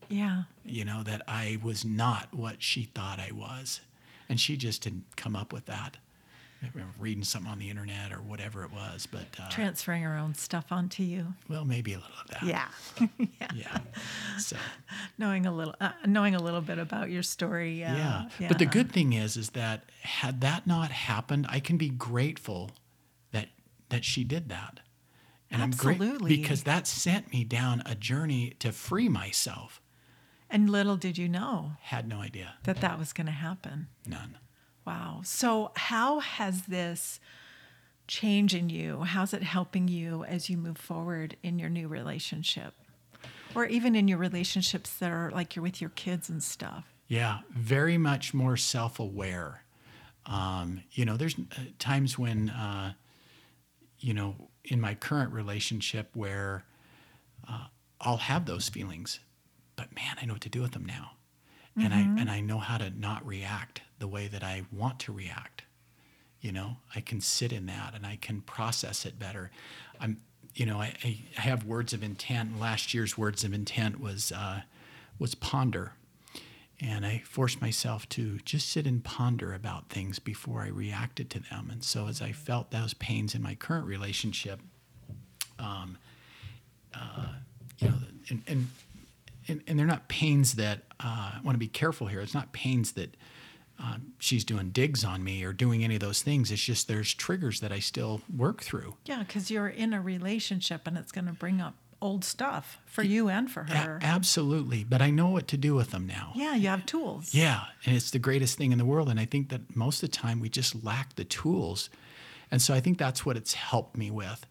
Yeah. 0.10 0.44
you 0.66 0.86
know, 0.86 1.04
that 1.04 1.22
I 1.28 1.58
was 1.64 1.84
not 1.86 2.34
what 2.34 2.62
she 2.62 2.84
thought 2.84 3.20
I 3.20 3.32
was, 3.32 3.82
and 4.28 4.40
she 4.40 4.58
just 4.58 4.84
didn't 4.84 5.06
come 5.16 5.36
up 5.36 5.52
with 5.54 5.66
that. 5.66 5.98
I 6.62 6.68
remember 6.74 6.94
reading 7.00 7.24
something 7.24 7.50
on 7.50 7.58
the 7.58 7.70
internet 7.70 8.12
or 8.12 8.18
whatever 8.18 8.66
it 8.66 8.72
was, 8.74 9.08
but 9.10 9.24
uh, 9.42 9.50
Transferring 9.50 10.04
her 10.04 10.18
own 10.18 10.36
stuff 10.36 10.74
onto 10.74 11.04
you. 11.04 11.28
well, 11.48 11.64
maybe 11.64 11.94
a 11.94 12.00
little 12.00 12.12
of 12.22 12.28
that. 12.32 12.44
Yeah. 12.44 12.68
yeah. 13.56 13.78
So 14.38 14.58
knowing 15.18 15.46
a 15.46 15.54
little, 15.54 15.74
uh, 15.80 15.92
knowing 16.06 16.36
a 16.36 16.40
little 16.44 16.60
bit 16.60 16.78
about 16.78 17.10
your 17.10 17.24
story. 17.24 17.80
Yeah. 17.80 18.28
yeah. 18.40 18.50
But 18.50 18.60
the 18.60 18.66
good 18.66 18.92
thing 18.92 19.14
is, 19.14 19.38
is 19.38 19.52
that 19.52 19.86
had 20.02 20.42
that 20.42 20.68
not 20.68 20.92
happened, 20.92 21.46
I 21.50 21.62
can 21.62 21.78
be 21.78 21.88
grateful 21.90 22.72
that 23.32 23.48
that 23.88 24.04
she 24.04 24.26
did 24.26 24.50
that. 24.50 24.82
And 25.52 25.62
I'm 25.64 25.70
Absolutely. 25.70 26.18
great 26.30 26.42
because 26.42 26.64
that 26.64 26.86
sent 26.88 27.32
me 27.34 27.44
down 27.44 27.82
a 27.86 27.96
journey 27.96 28.54
to 28.60 28.72
free 28.72 29.10
myself. 29.10 29.82
And 30.50 30.70
little 30.70 30.98
did 30.98 31.18
you 31.18 31.28
know 31.30 31.74
Had 31.82 32.08
no 32.08 32.20
idea. 32.22 32.56
that 32.64 32.82
that 32.82 32.98
was 33.00 33.14
going 33.14 33.28
to 33.28 33.32
happen. 33.34 33.88
None. 34.08 34.38
Wow. 34.86 35.22
So, 35.24 35.72
how 35.76 36.20
has 36.20 36.64
this 36.64 37.20
change 38.08 38.56
in 38.56 38.70
you? 38.70 39.02
How's 39.02 39.34
it 39.34 39.44
helping 39.44 39.88
you 39.88 40.24
as 40.24 40.50
you 40.50 40.58
move 40.58 40.78
forward 40.78 41.36
in 41.44 41.60
your 41.60 41.70
new 41.70 41.88
relationship? 41.88 42.74
Or 43.56 43.66
even 43.66 43.96
in 43.96 44.08
your 44.08 44.18
relationships 44.18 44.94
that 44.98 45.12
are 45.12 45.32
like 45.32 45.56
you're 45.56 45.64
with 45.64 45.82
your 45.82 45.92
kids 45.92 46.30
and 46.30 46.42
stuff? 46.42 46.86
Yeah, 47.08 47.40
very 47.52 47.98
much 47.98 48.34
more 48.34 48.56
self-aware. 48.58 49.64
Um, 50.26 50.82
you 50.92 51.06
know, 51.06 51.18
there's 51.18 51.36
uh, 51.36 51.62
times 51.80 52.18
when, 52.20 52.50
uh, 52.52 52.94
you 54.00 54.14
know, 54.14 54.36
in 54.70 54.80
my 54.80 54.94
current 54.94 55.34
relationship 55.34 56.10
where 56.14 56.64
uh, 57.50 57.66
I'll 58.00 58.18
have 58.18 58.46
those 58.46 58.70
feelings, 58.70 59.20
but 59.76 59.94
man, 59.94 60.16
I 60.22 60.26
know 60.26 60.34
what 60.34 60.42
to 60.44 60.50
do 60.50 60.62
with 60.62 60.72
them 60.72 60.86
now, 60.86 61.12
and 61.76 61.94
I 61.94 62.00
and 62.00 62.30
I 62.30 62.40
know 62.42 62.60
how 62.60 62.78
to 62.78 62.90
not 62.90 63.26
react 63.26 63.82
the 64.00 64.08
way 64.08 64.28
that 64.28 64.44
I 64.44 64.64
want 64.72 65.00
to 65.02 65.12
react. 65.12 65.64
You 66.42 66.52
know, 66.52 66.78
I 66.96 67.02
can 67.02 67.20
sit 67.20 67.52
in 67.52 67.66
that 67.66 67.94
and 67.96 68.06
I 68.06 68.18
can 68.18 68.42
process 68.42 69.06
it 69.06 69.20
better. 69.20 69.52
I'm, 70.00 70.22
you 70.56 70.66
know, 70.66 70.80
I, 70.80 70.94
I 71.04 71.20
I 71.38 71.42
have 71.42 71.66
words 71.66 71.94
of 71.94 72.04
intent. 72.04 72.60
Last 72.60 72.94
year's 72.94 73.18
words 73.18 73.44
of 73.44 73.54
intent 73.54 74.00
was 74.00 74.32
uh, 74.32 74.62
was 75.18 75.36
ponder. 75.36 75.94
And 76.82 77.06
I 77.06 77.22
forced 77.26 77.62
myself 77.62 78.08
to 78.10 78.40
just 78.40 78.70
sit 78.70 78.88
and 78.88 79.04
ponder 79.04 79.54
about 79.54 79.90
things 79.90 80.18
before 80.18 80.62
I 80.62 80.70
reacted 80.70 81.30
to 81.32 81.40
them. 81.40 81.70
And 81.70 81.84
so, 81.84 82.08
as 82.08 82.22
I 82.22 82.32
felt 82.32 82.72
those 82.72 82.94
pains 82.94 83.36
in 83.36 83.42
my 83.42 83.56
current 83.56 83.86
relationship, 83.86 84.62
um, 85.60 85.98
uh, 86.94 87.34
you 87.80 87.90
know, 87.90 87.96
and, 88.30 88.44
and, 88.48 88.68
and, 89.50 89.62
and 89.68 89.78
they're 89.78 89.86
not 89.86 90.08
pains 90.08 90.54
that 90.54 90.84
uh, 91.02 91.34
I 91.36 91.40
want 91.44 91.56
to 91.56 91.60
be 91.60 91.68
careful 91.68 92.08
here. 92.08 92.22
It's 92.22 92.34
not 92.34 92.54
pains 92.54 92.94
that 92.94 93.16
um, 93.80 94.14
she's 94.20 94.44
doing 94.44 94.70
digs 94.70 95.04
on 95.04 95.24
me 95.24 95.44
or 95.44 95.54
doing 95.54 95.84
any 95.84 95.96
of 95.96 96.02
those 96.02 96.22
things. 96.22 96.52
It's 96.52 96.64
just 96.64 96.88
there's 96.88 97.14
triggers 97.14 97.62
that 97.62 97.72
I 97.72 97.80
still 97.80 98.22
work 98.36 98.62
through. 98.62 98.96
Yeah, 99.06 99.20
because 99.20 99.50
you're 99.50 99.70
in 99.70 99.94
a 99.94 100.02
relationship 100.02 100.86
and 100.86 100.98
it's 100.98 101.12
going 101.12 101.28
to 101.28 101.34
bring 101.34 101.62
up 101.62 101.76
old 102.02 102.24
stuff 102.24 102.80
for 102.86 103.04
you 103.04 103.30
and 103.30 103.50
for 103.52 103.64
her. 103.64 104.00
absolutely. 104.02 104.84
But 104.84 105.02
I 105.02 105.10
know 105.10 105.28
what 105.30 105.48
to 105.50 105.58
do 105.58 105.76
with 105.76 105.92
them 105.92 106.08
now. 106.08 106.32
yeah, 106.36 106.56
you 106.56 106.68
have 106.68 106.86
tools. 106.86 107.34
Yeah, 107.34 107.64
and 107.86 107.96
it's 107.96 108.12
the 108.12 108.20
greatest 108.20 108.58
thing 108.58 108.72
in 108.72 108.78
the 108.78 108.86
world. 108.86 109.10
And 109.10 109.20
I 109.20 109.26
think 109.26 109.50
that 109.50 109.76
most 109.76 110.02
of 110.04 110.10
the 110.12 110.18
time 110.18 110.40
we 110.40 110.50
just 110.50 110.84
lack 110.84 111.16
the 111.16 111.26
tools. 111.26 111.90
And 112.52 112.62
so 112.62 112.74
I 112.74 112.80
think 112.80 112.98
that's 112.98 113.26
what 113.26 113.38
it's 113.38 113.54
helped 113.54 113.98
me 113.98 114.10
with. 114.12 114.46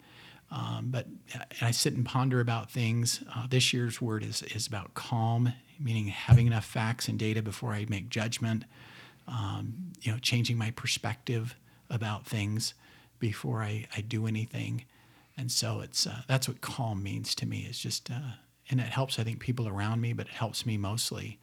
Um, 0.51 0.87
but 0.89 1.05
and 1.33 1.43
I 1.61 1.71
sit 1.71 1.93
and 1.93 2.05
ponder 2.05 2.39
about 2.39 2.71
things. 2.71 3.23
Uh, 3.35 3.45
this 3.47 3.73
year's 3.73 4.01
word 4.01 4.23
is, 4.23 4.41
is 4.43 4.65
about 4.65 4.93
calm, 4.95 5.53
meaning 5.79 6.07
having 6.07 6.47
enough 6.47 6.65
facts 6.65 7.07
and 7.07 7.19
data 7.19 7.41
before 7.41 7.73
I 7.73 7.85
make 7.87 8.09
judgment. 8.09 8.63
Um, 9.27 9.91
you 10.01 10.11
know, 10.11 10.17
changing 10.17 10.57
my 10.57 10.71
perspective 10.71 11.55
about 11.89 12.25
things 12.25 12.73
before 13.19 13.61
I, 13.61 13.85
I 13.95 14.01
do 14.01 14.25
anything. 14.25 14.85
And 15.39 15.49
so 15.49 15.79
it's 15.79 16.05
uh, 16.05 16.23
that's 16.27 16.49
what 16.49 16.59
calm 16.59 17.01
means 17.01 17.33
to 17.35 17.45
me. 17.45 17.59
Is 17.59 17.79
just 17.79 18.11
uh, 18.11 18.33
and 18.69 18.81
it 18.81 18.87
helps 18.87 19.17
I 19.17 19.23
think 19.23 19.39
people 19.39 19.69
around 19.69 20.01
me, 20.01 20.11
but 20.11 20.27
it 20.27 20.33
helps 20.33 20.65
me 20.65 20.77
mostly. 20.77 21.39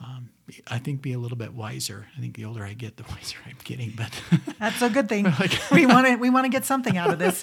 Um, 0.00 0.30
I 0.68 0.78
think 0.78 1.02
be 1.02 1.12
a 1.12 1.18
little 1.18 1.36
bit 1.36 1.54
wiser. 1.54 2.06
I 2.16 2.20
think 2.20 2.36
the 2.36 2.44
older 2.44 2.64
I 2.64 2.72
get, 2.72 2.96
the 2.96 3.02
wiser 3.08 3.36
I'm 3.46 3.56
getting. 3.64 3.92
But 3.96 4.10
That's 4.60 4.80
a 4.80 4.88
good 4.88 5.08
thing. 5.08 5.24
we 5.72 5.86
want 5.86 6.06
to 6.06 6.16
we 6.16 6.30
want 6.30 6.44
to 6.44 6.48
get 6.48 6.64
something 6.64 6.96
out 6.96 7.10
of 7.10 7.18
this. 7.18 7.42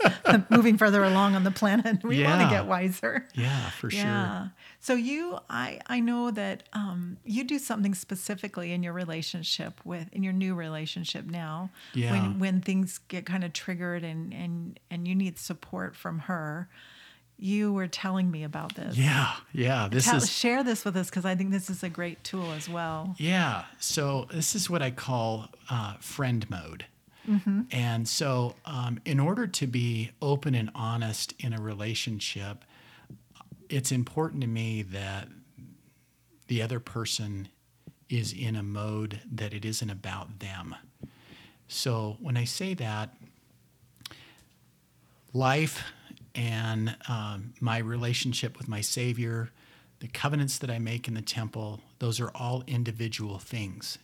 moving 0.49 0.77
further 0.77 1.03
along 1.03 1.35
on 1.35 1.43
the 1.43 1.51
planet, 1.51 2.03
we 2.03 2.23
want 2.23 2.41
to 2.41 2.49
get 2.49 2.65
wiser. 2.65 3.27
yeah, 3.33 3.69
for 3.71 3.89
sure. 3.89 4.01
Yeah. 4.01 4.47
So 4.79 4.93
you, 4.93 5.39
I, 5.49 5.79
I 5.87 5.99
know 5.99 6.29
that 6.29 6.63
um, 6.73 7.17
you 7.23 7.43
do 7.43 7.57
something 7.57 7.95
specifically 7.95 8.71
in 8.71 8.83
your 8.83 8.93
relationship 8.93 9.81
with, 9.83 10.07
in 10.11 10.21
your 10.21 10.33
new 10.33 10.53
relationship 10.53 11.25
now. 11.25 11.71
Yeah. 11.93 12.11
When 12.11 12.39
when 12.39 12.61
things 12.61 12.99
get 13.07 13.25
kind 13.25 13.43
of 13.43 13.51
triggered 13.53 14.03
and 14.03 14.33
and 14.33 14.79
and 14.89 15.07
you 15.07 15.15
need 15.15 15.37
support 15.39 15.95
from 15.95 16.19
her, 16.19 16.69
you 17.37 17.73
were 17.73 17.87
telling 17.87 18.31
me 18.31 18.43
about 18.43 18.75
this. 18.75 18.97
Yeah, 18.97 19.33
yeah. 19.53 19.87
This 19.91 20.05
Tell, 20.05 20.17
is 20.17 20.31
share 20.31 20.63
this 20.63 20.85
with 20.85 20.95
us 20.95 21.09
because 21.09 21.25
I 21.25 21.35
think 21.35 21.51
this 21.51 21.69
is 21.69 21.83
a 21.83 21.89
great 21.89 22.23
tool 22.23 22.51
as 22.51 22.69
well. 22.69 23.15
Yeah. 23.17 23.65
So 23.79 24.27
this 24.31 24.55
is 24.55 24.69
what 24.69 24.81
I 24.81 24.91
call 24.91 25.49
uh, 25.69 25.95
friend 25.99 26.49
mode. 26.49 26.85
And 27.71 28.07
so, 28.07 28.55
um, 28.65 28.99
in 29.03 29.19
order 29.19 29.47
to 29.47 29.67
be 29.67 30.11
open 30.21 30.53
and 30.53 30.69
honest 30.75 31.33
in 31.39 31.53
a 31.53 31.61
relationship, 31.61 32.63
it's 33.67 33.91
important 33.91 34.41
to 34.41 34.47
me 34.47 34.83
that 34.83 35.27
the 36.47 36.61
other 36.61 36.79
person 36.79 37.47
is 38.09 38.31
in 38.31 38.55
a 38.55 38.61
mode 38.61 39.21
that 39.31 39.53
it 39.53 39.65
isn't 39.65 39.89
about 39.89 40.39
them. 40.39 40.75
So 41.67 42.17
when 42.19 42.37
I 42.37 42.43
say 42.43 42.75
that, 42.75 43.15
life 45.33 45.83
and 46.35 46.95
um, 47.07 47.53
my 47.59 47.77
relationship 47.77 48.57
with 48.57 48.67
my 48.67 48.81
Savior, 48.81 49.49
the 49.99 50.07
covenants 50.07 50.57
that 50.59 50.69
I 50.69 50.79
make 50.79 51.07
in 51.07 51.13
the 51.13 51.21
temple, 51.21 51.81
those 51.99 52.19
are 52.19 52.29
all 52.35 52.63
individual 52.67 53.39
things. 53.39 53.97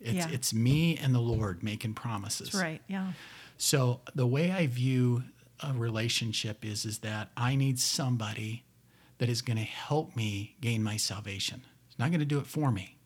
It's, 0.00 0.12
Yeah. 0.12 0.28
it's 0.30 0.52
me 0.52 0.96
and 0.96 1.14
the 1.14 1.20
Lord 1.20 1.62
making 1.62 1.94
promises. 1.94 2.50
That's 2.50 2.62
right. 2.62 2.82
Yeah. 2.88 3.12
So 3.56 4.00
the 4.14 4.26
way 4.26 4.50
I 4.52 4.66
view 4.66 5.24
a 5.60 5.72
relationship 5.72 6.64
is 6.64 6.84
is 6.84 6.98
that 7.00 7.30
I 7.36 7.56
need 7.56 7.78
somebody 7.80 8.64
that 9.18 9.28
is 9.28 9.42
going 9.42 9.56
to 9.56 9.64
help 9.64 10.14
me 10.14 10.54
gain 10.60 10.82
my 10.82 10.96
salvation. 10.96 11.62
It's 11.88 11.98
not 11.98 12.10
going 12.10 12.20
to 12.20 12.26
do 12.26 12.38
it 12.38 12.46
for 12.46 12.70
me, 12.70 12.96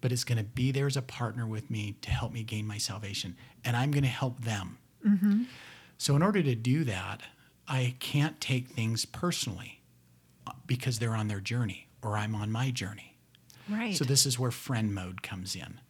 but 0.00 0.10
it's 0.10 0.24
going 0.24 0.38
to 0.38 0.44
be 0.44 0.72
there 0.72 0.86
as 0.86 0.96
a 0.96 1.02
partner 1.02 1.46
with 1.46 1.70
me 1.70 1.96
to 2.00 2.10
help 2.10 2.32
me 2.32 2.42
gain 2.42 2.66
my 2.66 2.78
salvation. 2.78 3.36
And 3.64 3.76
I'm 3.76 3.90
going 3.90 4.04
to 4.04 4.08
help 4.08 4.40
them. 4.40 4.78
Mm-hmm. 5.06 5.42
So, 5.98 6.16
in 6.16 6.22
order 6.22 6.42
to 6.42 6.54
do 6.54 6.84
that, 6.84 7.20
I 7.70 7.94
can't 8.00 8.40
take 8.40 8.68
things 8.68 9.04
personally 9.04 9.80
uh, 10.46 10.52
because 10.66 10.98
they're 10.98 11.14
on 11.14 11.28
their 11.28 11.40
journey 11.40 11.88
or 12.02 12.16
I'm 12.16 12.34
on 12.34 12.50
my 12.50 12.72
journey. 12.72 13.16
Right. 13.68 13.96
So 13.96 14.04
this 14.04 14.26
is 14.26 14.38
where 14.38 14.50
friend 14.50 14.92
mode 14.92 15.22
comes 15.22 15.54
in. 15.54 15.80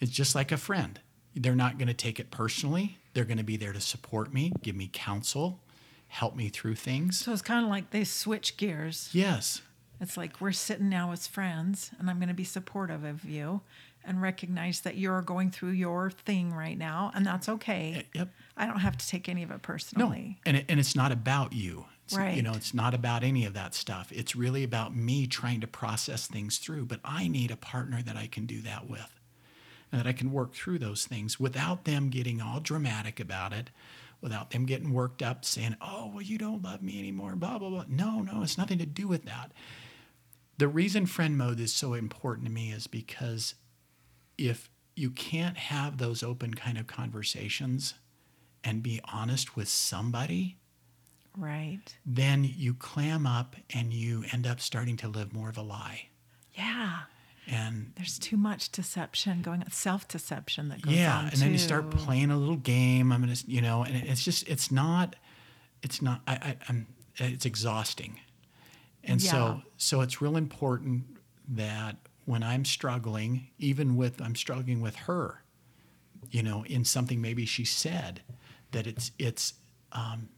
It's 0.00 0.10
just 0.10 0.34
like 0.34 0.50
a 0.50 0.56
friend. 0.56 0.98
They're 1.34 1.54
not 1.54 1.76
going 1.76 1.88
to 1.88 1.94
take 1.94 2.18
it 2.18 2.30
personally. 2.30 2.96
They're 3.12 3.26
going 3.26 3.36
to 3.36 3.44
be 3.44 3.58
there 3.58 3.74
to 3.74 3.80
support 3.80 4.32
me, 4.32 4.50
give 4.62 4.74
me 4.74 4.88
counsel, 4.90 5.60
help 6.08 6.34
me 6.34 6.48
through 6.48 6.76
things. 6.76 7.18
so 7.18 7.32
it's 7.32 7.42
kind 7.42 7.62
of 7.62 7.70
like 7.70 7.90
they 7.90 8.04
switch 8.04 8.56
gears. 8.56 9.10
Yes. 9.12 9.60
It's 10.00 10.16
like 10.16 10.40
we're 10.40 10.52
sitting 10.52 10.88
now 10.88 11.12
as 11.12 11.26
friends, 11.26 11.90
and 11.98 12.08
I'm 12.08 12.18
going 12.18 12.28
to 12.28 12.34
be 12.34 12.44
supportive 12.44 13.04
of 13.04 13.24
you 13.24 13.60
and 14.06 14.22
recognize 14.22 14.80
that 14.82 14.96
you're 14.96 15.22
going 15.22 15.50
through 15.50 15.70
your 15.70 16.10
thing 16.10 16.52
right 16.52 16.78
now, 16.78 17.10
and 17.14 17.26
that's 17.26 17.48
okay. 17.48 17.94
Eh, 17.98 18.18
yep. 18.20 18.28
I 18.56 18.66
don't 18.66 18.80
have 18.80 18.96
to 18.96 19.06
take 19.06 19.28
any 19.28 19.42
of 19.42 19.50
it 19.50 19.62
personally. 19.62 20.38
No. 20.44 20.50
And, 20.50 20.56
it, 20.58 20.66
and 20.68 20.80
it's 20.80 20.96
not 20.96 21.12
about 21.12 21.52
you. 21.52 21.86
It's, 22.04 22.16
You 22.36 22.42
know, 22.42 22.52
it's 22.52 22.72
not 22.72 22.94
about 22.94 23.24
any 23.24 23.44
of 23.44 23.54
that 23.54 23.74
stuff. 23.74 24.12
It's 24.12 24.36
really 24.36 24.62
about 24.62 24.94
me 24.94 25.26
trying 25.26 25.60
to 25.62 25.66
process 25.66 26.28
things 26.28 26.58
through. 26.58 26.86
But 26.86 27.00
I 27.04 27.26
need 27.26 27.50
a 27.50 27.56
partner 27.56 28.00
that 28.02 28.16
I 28.16 28.28
can 28.28 28.46
do 28.46 28.60
that 28.62 28.88
with 28.88 29.12
and 29.90 30.00
that 30.00 30.06
I 30.06 30.12
can 30.12 30.30
work 30.32 30.54
through 30.54 30.78
those 30.78 31.04
things 31.04 31.40
without 31.40 31.84
them 31.84 32.08
getting 32.08 32.40
all 32.40 32.60
dramatic 32.60 33.18
about 33.18 33.52
it, 33.52 33.70
without 34.20 34.50
them 34.50 34.66
getting 34.66 34.92
worked 34.92 35.22
up 35.22 35.44
saying, 35.44 35.76
oh, 35.80 36.10
well, 36.12 36.22
you 36.22 36.38
don't 36.38 36.62
love 36.62 36.82
me 36.82 36.98
anymore, 36.98 37.34
blah, 37.34 37.58
blah, 37.58 37.70
blah. 37.70 37.84
No, 37.88 38.20
no, 38.20 38.42
it's 38.42 38.58
nothing 38.58 38.78
to 38.78 38.86
do 38.86 39.08
with 39.08 39.24
that. 39.24 39.52
The 40.58 40.68
reason 40.68 41.06
friend 41.06 41.36
mode 41.36 41.60
is 41.60 41.72
so 41.72 41.94
important 41.94 42.46
to 42.46 42.52
me 42.52 42.70
is 42.70 42.86
because 42.86 43.54
if 44.38 44.68
you 44.94 45.10
can't 45.10 45.56
have 45.56 45.98
those 45.98 46.22
open 46.22 46.54
kind 46.54 46.78
of 46.78 46.86
conversations 46.86 47.94
and 48.64 48.82
be 48.82 49.00
honest 49.04 49.56
with 49.56 49.68
somebody, 49.68 50.56
Right. 51.36 51.80
then 52.06 52.44
you 52.44 52.72
clam 52.74 53.26
up 53.26 53.56
and 53.74 53.92
you 53.92 54.24
end 54.32 54.46
up 54.46 54.58
starting 54.60 54.96
to 54.98 55.08
live 55.08 55.32
more 55.34 55.48
of 55.50 55.58
a 55.58 55.62
lie. 55.62 56.06
Yeah. 56.54 57.00
And 57.46 57.92
There's 57.94 58.18
too 58.18 58.36
much 58.36 58.72
deception 58.72 59.42
going 59.42 59.62
on, 59.62 59.70
self 59.70 60.08
deception 60.08 60.68
that 60.70 60.82
goes 60.82 60.94
yeah, 60.94 61.18
on. 61.18 61.24
Yeah. 61.26 61.30
And 61.32 61.40
then 61.42 61.52
you 61.52 61.58
start 61.58 61.90
playing 61.90 62.30
a 62.30 62.36
little 62.36 62.56
game. 62.56 63.12
I'm 63.12 63.20
gonna, 63.20 63.36
you 63.46 63.60
know, 63.60 63.84
and 63.84 63.94
it's 63.94 64.24
just, 64.24 64.48
it's 64.48 64.72
not, 64.72 65.14
it's 65.82 66.00
not. 66.02 66.22
I, 66.26 66.32
I 66.34 66.56
I'm, 66.68 66.86
it's 67.16 67.44
exhausting. 67.46 68.18
And 69.04 69.22
Yeah. 69.22 69.30
so, 69.30 69.62
so 69.76 70.00
it's 70.00 70.20
real 70.20 70.36
important 70.36 71.04
that 71.50 71.96
when 72.26 72.42
I'm 72.42 72.64
struggling, 72.64 73.48
even 73.58 73.96
with 73.96 74.20
I'm 74.20 74.34
struggling 74.36 74.80
with 74.82 74.96
her, 74.96 75.42
you 76.30 76.42
know, 76.42 76.64
in 76.66 76.84
something 76.84 77.20
maybe 77.20 77.46
she 77.46 77.64
said, 77.64 78.20
that 78.72 78.86
it's 78.86 79.12
it's 79.18 79.54
um, 79.92 80.28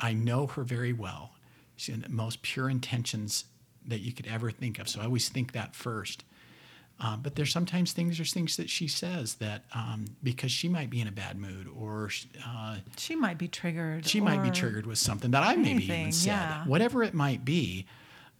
I 0.00 0.12
know 0.12 0.46
her 0.48 0.64
very 0.64 0.92
well. 0.92 1.32
She 1.76 1.92
had 1.92 2.02
the 2.02 2.08
most 2.08 2.42
pure 2.42 2.68
intentions 2.68 3.44
that 3.86 4.00
you 4.00 4.12
could 4.12 4.26
ever 4.26 4.50
think 4.50 4.78
of. 4.78 4.88
So 4.88 5.00
I 5.00 5.04
always 5.04 5.28
think 5.28 5.52
that 5.52 5.74
first. 5.76 6.24
Uh, 7.00 7.16
but 7.16 7.36
there's 7.36 7.52
sometimes 7.52 7.92
things, 7.92 8.18
there's 8.18 8.32
things 8.32 8.56
that 8.56 8.68
she 8.68 8.88
says 8.88 9.36
that 9.36 9.62
um, 9.72 10.04
because 10.24 10.50
she 10.50 10.68
might 10.68 10.90
be 10.90 11.00
in 11.00 11.06
a 11.06 11.12
bad 11.12 11.38
mood 11.38 11.68
or 11.68 12.10
uh, 12.44 12.78
She 12.96 13.14
might 13.14 13.38
be 13.38 13.46
triggered. 13.46 14.04
she 14.04 14.20
might 14.20 14.42
be 14.42 14.50
triggered 14.50 14.84
with 14.84 14.98
something 14.98 15.30
that 15.30 15.44
I 15.44 15.54
maybe 15.54 15.84
even 15.84 16.10
said. 16.10 16.26
yeah. 16.26 16.64
Whatever 16.66 17.04
it 17.04 17.14
might 17.14 17.44
be, 17.44 17.86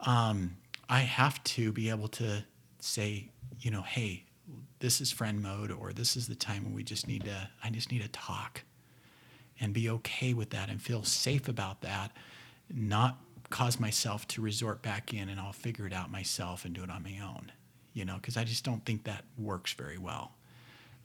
um, 0.00 0.56
I 0.88 1.00
have 1.00 1.40
to 1.44 1.70
be 1.70 1.88
able 1.88 2.08
to 2.08 2.44
say, 2.88 3.30
you 3.60 3.70
know, 3.70 3.82
hey, 3.82 4.24
this 4.80 5.00
is 5.00 5.10
friend 5.12 5.42
mode, 5.42 5.70
or 5.70 5.92
this 5.92 6.16
is 6.16 6.26
the 6.28 6.34
time 6.34 6.64
when 6.64 6.74
we 6.74 6.82
just 6.82 7.06
need 7.06 7.24
to, 7.24 7.48
I 7.62 7.70
just 7.70 7.90
need 7.92 8.02
to 8.02 8.08
talk 8.08 8.62
and 9.60 9.72
be 9.74 9.90
okay 9.90 10.32
with 10.34 10.50
that 10.50 10.70
and 10.70 10.80
feel 10.80 11.02
safe 11.02 11.48
about 11.48 11.80
that, 11.82 12.12
not 12.72 13.18
cause 13.50 13.80
myself 13.80 14.26
to 14.28 14.40
resort 14.42 14.82
back 14.82 15.12
in 15.14 15.28
and 15.28 15.40
I'll 15.40 15.52
figure 15.52 15.86
it 15.86 15.92
out 15.92 16.10
myself 16.10 16.64
and 16.64 16.74
do 16.74 16.82
it 16.82 16.90
on 16.90 17.02
my 17.02 17.18
own, 17.22 17.50
you 17.92 18.04
know, 18.04 18.16
because 18.16 18.36
I 18.36 18.44
just 18.44 18.64
don't 18.64 18.84
think 18.84 19.04
that 19.04 19.24
works 19.36 19.72
very 19.72 19.98
well. 19.98 20.32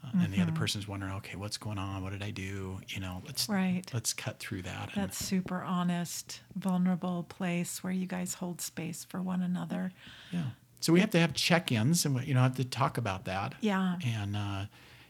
Uh, 0.03 0.09
And 0.21 0.33
the 0.33 0.41
other 0.41 0.51
Mm-hmm. 0.51 0.59
person's 0.59 0.87
wondering, 0.87 1.13
okay, 1.13 1.35
what's 1.37 1.57
going 1.57 1.77
on? 1.77 2.03
What 2.03 2.11
did 2.11 2.21
I 2.21 2.29
do? 2.31 2.79
You 2.89 2.99
know, 2.99 3.21
let's 3.25 3.47
Right. 3.49 3.81
let's 3.93 4.13
cut 4.13 4.37
through 4.39 4.63
that. 4.63 4.91
and- 4.95 5.13
super 5.13 5.61
honest, 5.63 6.41
vulnerable 6.55 7.23
place 7.23 7.81
where 7.83 7.93
you 7.93 8.05
guys 8.05 8.35
hold 8.35 8.59
space 8.61 9.03
for 9.05 9.21
one 9.21 9.41
another. 9.41 9.91
Yeah. 10.31 10.43
So 10.83 10.91
we 10.91 10.99
have 10.99 11.11
to 11.11 11.19
have 11.19 11.33
check-ins, 11.33 12.03
and 12.05 12.13
we, 12.13 12.25
you 12.25 12.33
know, 12.33 12.41
have 12.41 12.57
to 12.57 12.65
talk 12.65 12.97
about 12.97 13.23
that. 13.23 13.55
Yeah. 13.61 13.95
And 14.05 14.35
uh, 14.35 14.65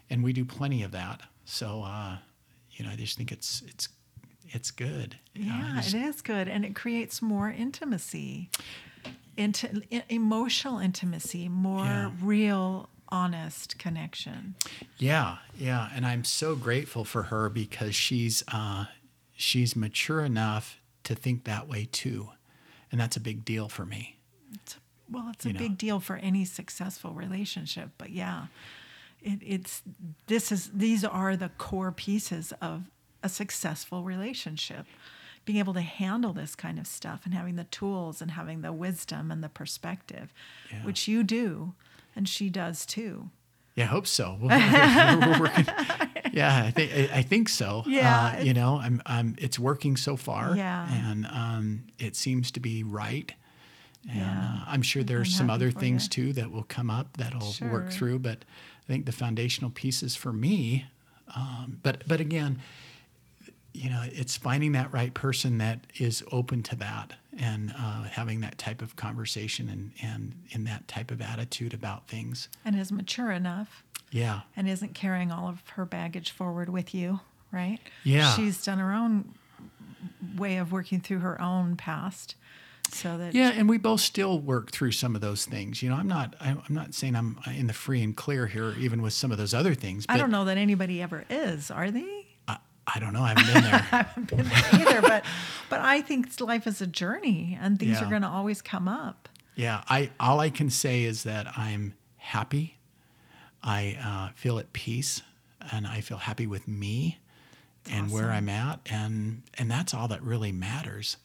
and 0.07 0.23
we 0.23 0.31
do 0.31 0.45
plenty 0.45 0.83
of 0.83 0.91
that. 0.91 1.21
So 1.45 1.81
uh, 1.81 2.17
you 2.73 2.85
know, 2.85 2.91
I 2.91 2.95
just 2.95 3.17
think 3.17 3.31
it's 3.31 3.63
it's 3.67 3.89
it's 4.49 4.69
good. 4.69 5.15
Yeah, 5.33 5.73
just- 5.77 5.95
it 5.95 6.01
is 6.03 6.21
good. 6.21 6.47
And 6.47 6.63
it 6.63 6.75
creates 6.75 7.23
more 7.23 7.49
intimacy, 7.49 8.51
Inti- 9.35 9.83
e- 9.89 10.01
emotional 10.09 10.77
intimacy, 10.77 11.49
more 11.49 11.85
Yeah. 11.85 12.11
real, 12.21 12.89
honest 13.09 13.79
connection. 13.79 14.53
Yeah, 14.99 15.37
yeah, 15.57 15.89
and 15.95 16.05
I'm 16.05 16.23
so 16.23 16.55
grateful 16.55 17.03
for 17.03 17.23
her 17.23 17.49
because 17.49 17.95
she's 17.95 18.43
uh, 18.49 18.85
she's 19.35 19.75
mature 19.75 20.21
enough 20.23 20.77
to 21.05 21.15
think 21.15 21.45
that 21.45 21.67
way 21.67 21.87
too, 21.91 22.29
and 22.91 23.01
that's 23.01 23.17
a 23.17 23.19
big 23.19 23.43
deal 23.43 23.69
for 23.69 23.87
me. 23.87 24.17
It's, 24.53 24.75
well, 25.11 25.29
it's 25.33 25.45
a 25.45 25.53
know. 25.53 25.59
big 25.59 25.77
deal 25.77 25.99
for 25.99 26.15
any 26.17 26.45
successful 26.45 27.11
relationship. 27.11 27.89
But 27.97 28.11
yeah, 28.11 28.47
it, 29.21 29.39
it's 29.41 29.81
this 30.27 30.51
is 30.51 30.69
these 30.73 31.03
are 31.03 31.35
the 31.35 31.49
core 31.57 31.91
pieces 31.91 32.53
of 32.61 32.83
a 33.21 33.29
successful 33.29 34.03
relationship. 34.03 34.85
Being 35.45 35.59
able 35.59 35.73
to 35.73 35.81
handle 35.81 36.31
this 36.31 36.55
kind 36.55 36.79
of 36.79 36.87
stuff 36.87 37.21
and 37.25 37.33
having 37.33 37.57
the 37.57 37.65
tools 37.65 38.21
and 38.21 38.31
having 38.31 38.61
the 38.61 38.71
wisdom 38.71 39.29
and 39.29 39.43
the 39.43 39.49
perspective, 39.49 40.33
Yeah. 40.71 40.85
which 40.85 41.05
you 41.07 41.21
do, 41.21 41.73
and 42.15 42.29
she 42.29 42.49
does 42.49 42.85
too. 42.85 43.29
Yeah, 43.75 43.83
I 43.85 43.87
hope 43.87 44.07
so. 44.07 44.37
We're, 44.41 44.47
we're- 45.39 45.65
yeah, 46.31 46.63
I 46.65 46.71
think 46.71 46.91
I, 46.93 47.17
I 47.17 47.21
think 47.23 47.49
so. 47.49 47.83
Yeah, 47.85 48.35
uh, 48.37 48.41
you 48.41 48.53
know, 48.53 48.77
I'm, 48.77 49.01
I'm 49.05 49.35
it's 49.37 49.59
working 49.59 49.97
so 49.97 50.15
far. 50.15 50.55
Yeah. 50.55 50.87
and 51.09 51.25
um, 51.25 51.83
it 51.99 52.15
seems 52.15 52.49
to 52.51 52.59
be 52.59 52.83
right. 52.83 53.33
And 54.09 54.17
Yeah. 54.19 54.55
uh, 54.61 54.63
I'm 54.67 54.81
sure 54.81 55.03
there's 55.03 55.29
I'm 55.33 55.37
some 55.37 55.49
other 55.49 55.71
things 55.71 56.03
you. 56.05 56.09
too 56.09 56.33
that 56.33 56.51
will 56.51 56.63
come 56.63 56.89
up 56.89 57.15
that'll 57.17 57.51
Sure. 57.53 57.71
work 57.71 57.89
through. 57.91 58.19
But 58.19 58.43
I 58.83 58.87
think 58.87 59.05
the 59.05 59.11
foundational 59.11 59.71
pieces 59.71 60.15
for 60.15 60.33
me. 60.33 60.85
Um, 61.35 61.79
but 61.83 62.03
but 62.07 62.19
again, 62.19 62.59
you 63.73 63.89
know, 63.89 64.03
it's 64.11 64.37
finding 64.37 64.73
that 64.73 64.91
right 64.93 65.13
person 65.13 65.57
that 65.57 65.87
is 65.97 66.23
open 66.31 66.61
to 66.63 66.75
that 66.75 67.13
and 67.39 67.73
uh, 67.75 68.03
having 68.03 68.41
that 68.41 68.57
type 68.59 68.81
of 68.83 68.95
conversation 68.95 69.67
and 69.69 69.91
and 70.01 70.33
in 70.49 70.65
that 70.65 70.87
type 70.87 71.09
of 71.09 71.21
attitude 71.21 71.73
about 71.73 72.07
things. 72.07 72.49
and 72.65 72.75
is 72.75 72.91
mature 72.91 73.31
enough 73.31 73.83
Yeah. 74.11 74.41
and 74.55 74.67
isn't 74.69 74.93
carrying 74.93 75.31
all 75.31 75.47
of 75.47 75.63
her 75.69 75.85
baggage 75.85 76.29
forward 76.29 76.69
with 76.69 76.93
you, 76.93 77.21
right? 77.51 77.79
Yeah. 78.03 78.35
She's 78.35 78.63
done 78.63 78.77
her 78.79 78.93
own 78.93 79.33
way 80.35 80.57
of 80.57 80.71
working 80.71 80.99
through 80.99 81.19
her 81.19 81.41
own 81.41 81.75
past 81.75 82.35
so 82.93 83.17
that 83.17 83.33
Yeah, 83.33 83.49
and 83.55 83.67
we 83.69 83.77
both 83.77 84.01
still 84.01 84.39
work 84.39 84.71
through 84.71 84.91
some 84.91 85.15
of 85.15 85.21
those 85.21 85.45
things. 85.45 85.81
You 85.81 85.89
know, 85.89 85.95
I'm 85.95 86.07
not 86.07 86.35
I'm 86.39 86.61
not 86.69 86.93
saying 86.93 87.15
I'm 87.15 87.39
in 87.47 87.67
the 87.67 87.73
free 87.73 88.01
and 88.03 88.15
clear 88.15 88.47
here, 88.47 88.73
even 88.79 89.01
with 89.01 89.13
some 89.13 89.31
of 89.31 89.37
those 89.37 89.53
other 89.53 89.73
things. 89.75 90.05
But 90.05 90.13
I 90.15 90.17
don't 90.17 90.31
know 90.31 90.45
that 90.45 90.57
anybody 90.57 91.01
ever 91.01 91.25
is, 91.29 91.69
are 91.71 91.91
they? 91.91 92.27
I, 92.47 92.57
I 92.87 92.99
don't 92.99 93.13
know. 93.13 93.21
I 93.23 93.29
haven't 93.29 93.53
been 93.53 93.63
there. 93.63 93.73
I 93.91 93.95
haven't 94.03 94.27
been 94.29 94.45
there 94.49 94.63
either, 94.73 95.01
but 95.01 95.25
but 95.69 95.79
I 95.81 96.01
think 96.01 96.39
life 96.39 96.67
is 96.67 96.81
a 96.81 96.87
journey 96.87 97.57
and 97.61 97.79
things 97.79 97.99
Yeah. 97.99 98.05
are 98.05 98.09
going 98.09 98.21
to 98.23 98.27
always 98.27 98.61
come 98.61 98.87
up. 98.87 99.29
yeah, 99.55 99.83
I 99.89 100.11
all 100.19 100.39
I 100.39 100.49
can 100.49 100.69
say 100.69 101.03
is 101.03 101.23
that 101.23 101.47
I'm 101.57 101.93
happy. 102.17 102.77
I 103.63 103.97
uh, 104.03 104.33
feel 104.35 104.59
at 104.59 104.73
peace, 104.73 105.21
and 105.71 105.87
I 105.87 106.01
feel 106.01 106.17
happy 106.17 106.47
with 106.47 106.67
me 106.67 107.19
and 107.89 108.11
where. 108.11 108.29
I'm 108.31 108.49
at, 108.49 108.79
and 108.89 109.43
and 109.57 109.71
that's 109.71 109.93
all 109.93 110.07
that 110.09 110.21
really 110.21 110.51
matters. 110.51 111.17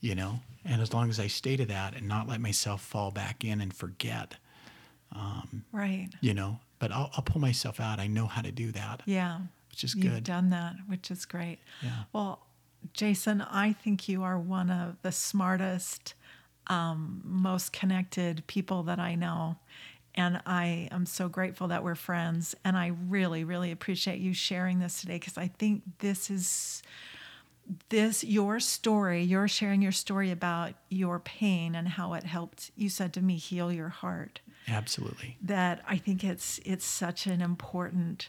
You 0.00 0.14
know, 0.14 0.40
and 0.64 0.80
as 0.80 0.92
long 0.94 1.10
as 1.10 1.18
I 1.20 1.26
stay 1.26 1.56
to 1.56 1.66
that 1.66 1.94
and 1.94 2.08
not 2.08 2.28
let 2.28 2.40
myself 2.40 2.80
fall 2.82 3.10
back 3.10 3.44
in 3.44 3.60
and 3.60 3.72
forget, 3.74 4.36
Right. 5.72 6.08
you 6.20 6.34
know. 6.34 6.60
But 6.78 6.92
I'll, 6.92 7.10
I'll 7.14 7.22
pull 7.22 7.40
myself 7.40 7.80
out. 7.80 7.98
I 8.00 8.06
know 8.08 8.26
how 8.26 8.42
to 8.42 8.50
do 8.52 8.72
that, 8.72 9.02
Yeah. 9.06 9.38
which 9.70 9.84
is 9.84 9.94
You've 9.94 10.12
good. 10.14 10.24
done 10.24 10.50
that, 10.50 10.74
which 10.86 11.10
is 11.10 11.24
great. 11.24 11.58
Yeah. 11.82 12.04
Well, 12.12 12.46
Jason, 12.92 13.40
I 13.40 13.72
think 13.72 14.08
you 14.08 14.22
are 14.22 14.38
one 14.38 14.70
of 14.70 14.96
the 15.02 15.12
smartest, 15.12 16.14
um, 16.66 17.22
most 17.24 17.72
connected 17.72 18.46
people 18.46 18.82
that 18.84 18.98
I 18.98 19.14
know. 19.14 19.56
And 20.16 20.40
I 20.46 20.88
am 20.90 21.06
so 21.06 21.28
grateful 21.28 21.68
that 21.68 21.82
we're 21.82 21.94
friends. 21.94 22.54
And 22.64 22.76
I 22.76 22.88
really, 23.08 23.44
really 23.44 23.70
appreciate 23.70 24.20
you 24.20 24.34
sharing 24.34 24.78
this 24.80 25.00
today 25.00 25.14
because 25.18 25.38
I 25.38 25.48
think 25.48 25.82
this 26.00 26.30
is 26.30 26.82
this 27.88 28.22
your 28.22 28.60
story 28.60 29.22
you're 29.22 29.48
sharing 29.48 29.80
your 29.80 29.92
story 29.92 30.30
about 30.30 30.74
your 30.90 31.18
pain 31.18 31.74
and 31.74 31.88
how 31.88 32.12
it 32.12 32.24
helped 32.24 32.70
you 32.76 32.88
said 32.88 33.12
to 33.12 33.22
me 33.22 33.36
heal 33.36 33.72
your 33.72 33.88
heart 33.88 34.40
Absolutely. 34.68 35.36
that 35.42 35.82
i 35.88 35.96
think 35.96 36.22
it's 36.22 36.60
it's 36.64 36.84
such 36.84 37.26
an 37.26 37.40
important 37.40 38.28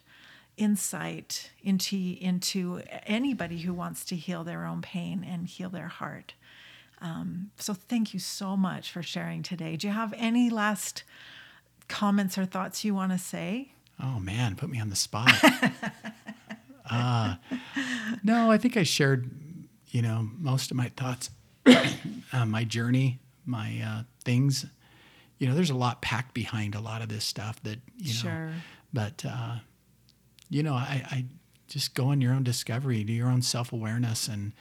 insight 0.58 1.52
into 1.62 1.98
into 2.22 2.82
anybody 3.06 3.60
who 3.60 3.74
wants 3.74 4.06
to 4.06 4.16
heal 4.16 4.44
their 4.44 4.66
own 4.66 4.82
pain 4.82 5.26
and 5.28 5.48
heal 5.48 5.70
their 5.70 5.88
heart 5.90 6.34
um, 7.02 7.52
so 7.58 7.74
thank 7.74 8.14
you 8.14 8.20
so 8.22 8.56
much 8.56 8.90
for 8.90 9.04
sharing 9.04 9.44
today 9.44 9.76
do 9.76 9.88
you 9.88 9.94
have 9.94 10.14
any 10.18 10.50
last 10.50 11.04
comments 11.90 12.38
or 12.38 12.46
thoughts 12.46 12.86
you 12.86 12.96
want 12.96 13.12
to 13.12 13.18
say 13.18 13.72
Oh 14.02 14.20
man, 14.20 14.56
put 14.56 14.70
me 14.70 14.80
on 14.80 14.90
the 14.90 14.96
spot. 14.96 15.32
uh, 16.90 17.36
no, 18.24 18.52
I 18.52 18.58
think 18.58 18.78
I 18.78 18.84
shared, 18.84 19.30
you 19.88 20.02
know, 20.02 20.30
most 20.38 20.72
of 20.72 20.78
my 20.78 20.92
thoughts, 20.96 21.30
uh, 22.34 22.46
my 22.46 22.64
journey, 22.64 23.20
my 23.46 23.82
uh, 23.86 24.04
things. 24.24 24.66
You 25.38 25.48
know, 25.48 25.56
there's 25.56 25.70
a 25.70 25.76
lot 25.76 26.02
packed 26.02 26.34
behind 26.34 26.76
a 26.76 26.80
lot 26.80 27.02
of 27.02 27.10
this 27.10 27.26
stuff 27.26 27.62
that 27.64 27.80
you 27.98 28.14
know. 28.14 28.20
Sure. 28.20 28.50
But 28.94 29.26
uh, 29.28 29.58
you 30.50 30.64
know, 30.64 30.74
I, 30.74 31.04
I 31.12 31.26
just 31.68 31.94
go 31.94 32.08
on 32.08 32.22
your 32.22 32.34
own 32.34 32.44
discovery, 32.44 33.04
do 33.04 33.14
your 33.14 33.28
own 33.28 33.42
self 33.42 33.74
awareness, 33.74 34.28
and 34.28 34.54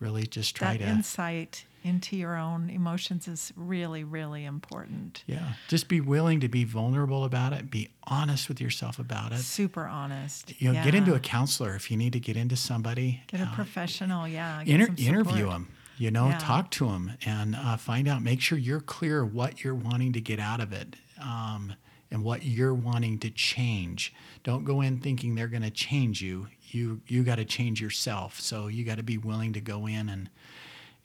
really 0.00 0.26
just 0.26 0.56
try 0.56 0.76
that 0.76 0.84
to 0.84 0.90
insight 0.90 1.64
into 1.86 2.16
your 2.16 2.36
own 2.36 2.68
emotions 2.70 3.28
is 3.28 3.52
really 3.56 4.04
really 4.04 4.44
important. 4.44 5.22
Yeah, 5.26 5.52
just 5.68 5.88
be 5.88 6.00
willing 6.00 6.40
to 6.40 6.48
be 6.48 6.64
vulnerable 6.64 7.24
about 7.24 7.52
it, 7.52 7.70
be 7.70 7.88
honest 8.04 8.48
with 8.48 8.60
yourself 8.60 8.98
about 8.98 9.32
it. 9.32 9.38
super 9.38 9.86
honest. 9.86 10.52
You 10.60 10.72
know, 10.72 10.84
get 10.84 10.94
into 10.94 11.14
a 11.14 11.20
counselor 11.20 11.74
if 11.74 11.90
you 11.90 11.96
need 11.96 12.12
to 12.12 12.20
get 12.20 12.36
into 12.36 12.56
somebody. 12.56 13.22
get 13.28 13.40
a 13.40 13.44
uh, 13.44 13.54
professional 13.54 14.26
yeah 14.28 14.62
Inter- 14.66 14.94
interview 14.98 15.48
them 15.48 15.68
you 15.98 16.10
know 16.10 16.28
Yeah. 16.28 16.38
talk 16.38 16.70
to 16.72 16.88
them 16.88 17.12
and 17.24 17.56
uh, 17.56 17.76
find 17.76 18.06
out 18.08 18.22
make 18.22 18.40
sure 18.42 18.58
you're 18.58 18.80
clear 18.80 19.24
what 19.24 19.64
you're 19.64 19.74
wanting 19.74 20.12
to 20.12 20.20
get 20.20 20.38
out 20.38 20.60
of 20.60 20.72
it 20.72 20.96
um, 21.22 21.72
and 22.10 22.22
what 22.22 22.44
you're 22.44 22.74
wanting 22.74 23.18
to 23.20 23.30
change. 23.30 24.12
Don't 24.44 24.64
go 24.64 24.80
in 24.82 25.00
thinking 25.00 25.34
they're 25.34 25.48
going 25.48 25.62
to 25.62 25.70
change 25.70 26.20
you. 26.22 26.48
You 26.70 27.00
you 27.08 27.22
got 27.24 27.36
to 27.36 27.44
change 27.44 27.80
yourself. 27.80 28.38
So 28.40 28.66
you 28.68 28.84
got 28.84 28.98
to 28.98 29.02
be 29.02 29.18
willing 29.18 29.52
to 29.54 29.60
go 29.60 29.86
in 29.86 30.08
and 30.08 30.28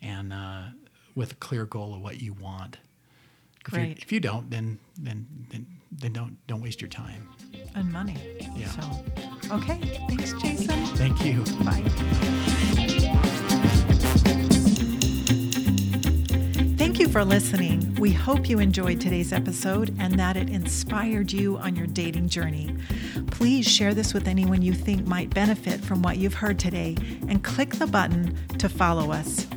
and 0.01 0.33
uh, 0.33 0.63
with 1.15 1.33
a 1.33 1.35
clear 1.35 1.65
goal 1.65 1.93
of 1.93 2.01
what 2.01 2.21
you 2.21 2.33
want 2.33 2.77
if, 3.67 3.73
if 4.03 4.11
you 4.11 4.19
don't 4.19 4.49
then 4.49 4.79
then 4.97 5.25
then 5.51 5.65
then 5.91 6.13
don't 6.13 6.37
don't 6.47 6.61
waste 6.61 6.81
your 6.81 6.89
time 6.89 7.27
and 7.75 7.91
money 7.91 8.17
Yeah. 8.55 8.67
so 8.69 9.03
okay 9.55 9.77
thanks 10.07 10.33
jason 10.33 10.85
thank 10.95 11.23
you 11.23 11.43
bye 11.63 11.83
Thank 16.77 16.99
you 16.99 17.07
for 17.07 17.23
listening. 17.23 17.95
We 17.99 18.11
hope 18.11 18.49
you 18.49 18.59
enjoyed 18.59 18.99
today's 18.99 19.31
episode 19.31 19.95
and 19.99 20.19
that 20.19 20.35
it 20.35 20.49
inspired 20.49 21.31
you 21.31 21.57
on 21.57 21.75
your 21.75 21.87
dating 21.87 22.29
journey. 22.29 22.75
Please 23.27 23.67
share 23.67 23.93
this 23.93 24.13
with 24.13 24.27
anyone 24.27 24.61
you 24.61 24.73
think 24.73 25.05
might 25.07 25.29
benefit 25.33 25.79
from 25.81 26.01
what 26.01 26.17
you've 26.17 26.33
heard 26.33 26.59
today 26.59 26.97
and 27.29 27.43
click 27.43 27.75
the 27.75 27.87
button 27.87 28.35
to 28.57 28.67
follow 28.67 29.11
us. 29.11 29.47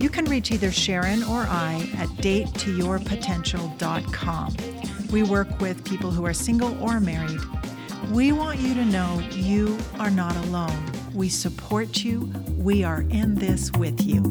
You 0.00 0.08
can 0.08 0.24
reach 0.24 0.50
either 0.50 0.72
Sharon 0.72 1.22
or 1.24 1.42
I 1.42 1.86
at 1.98 2.08
datetoyourpotential.com. 2.08 4.56
We 5.12 5.22
work 5.22 5.60
with 5.60 5.84
people 5.84 6.10
who 6.10 6.24
are 6.24 6.32
single 6.32 6.82
or 6.82 7.00
married. 7.00 7.40
We 8.10 8.32
want 8.32 8.60
you 8.60 8.72
to 8.74 8.86
know 8.86 9.22
you 9.30 9.76
are 9.98 10.10
not 10.10 10.34
alone. 10.46 10.90
We 11.12 11.28
support 11.28 12.02
you. 12.02 12.32
We 12.56 12.82
are 12.82 13.02
in 13.10 13.34
this 13.34 13.70
with 13.72 14.06
you. 14.06 14.22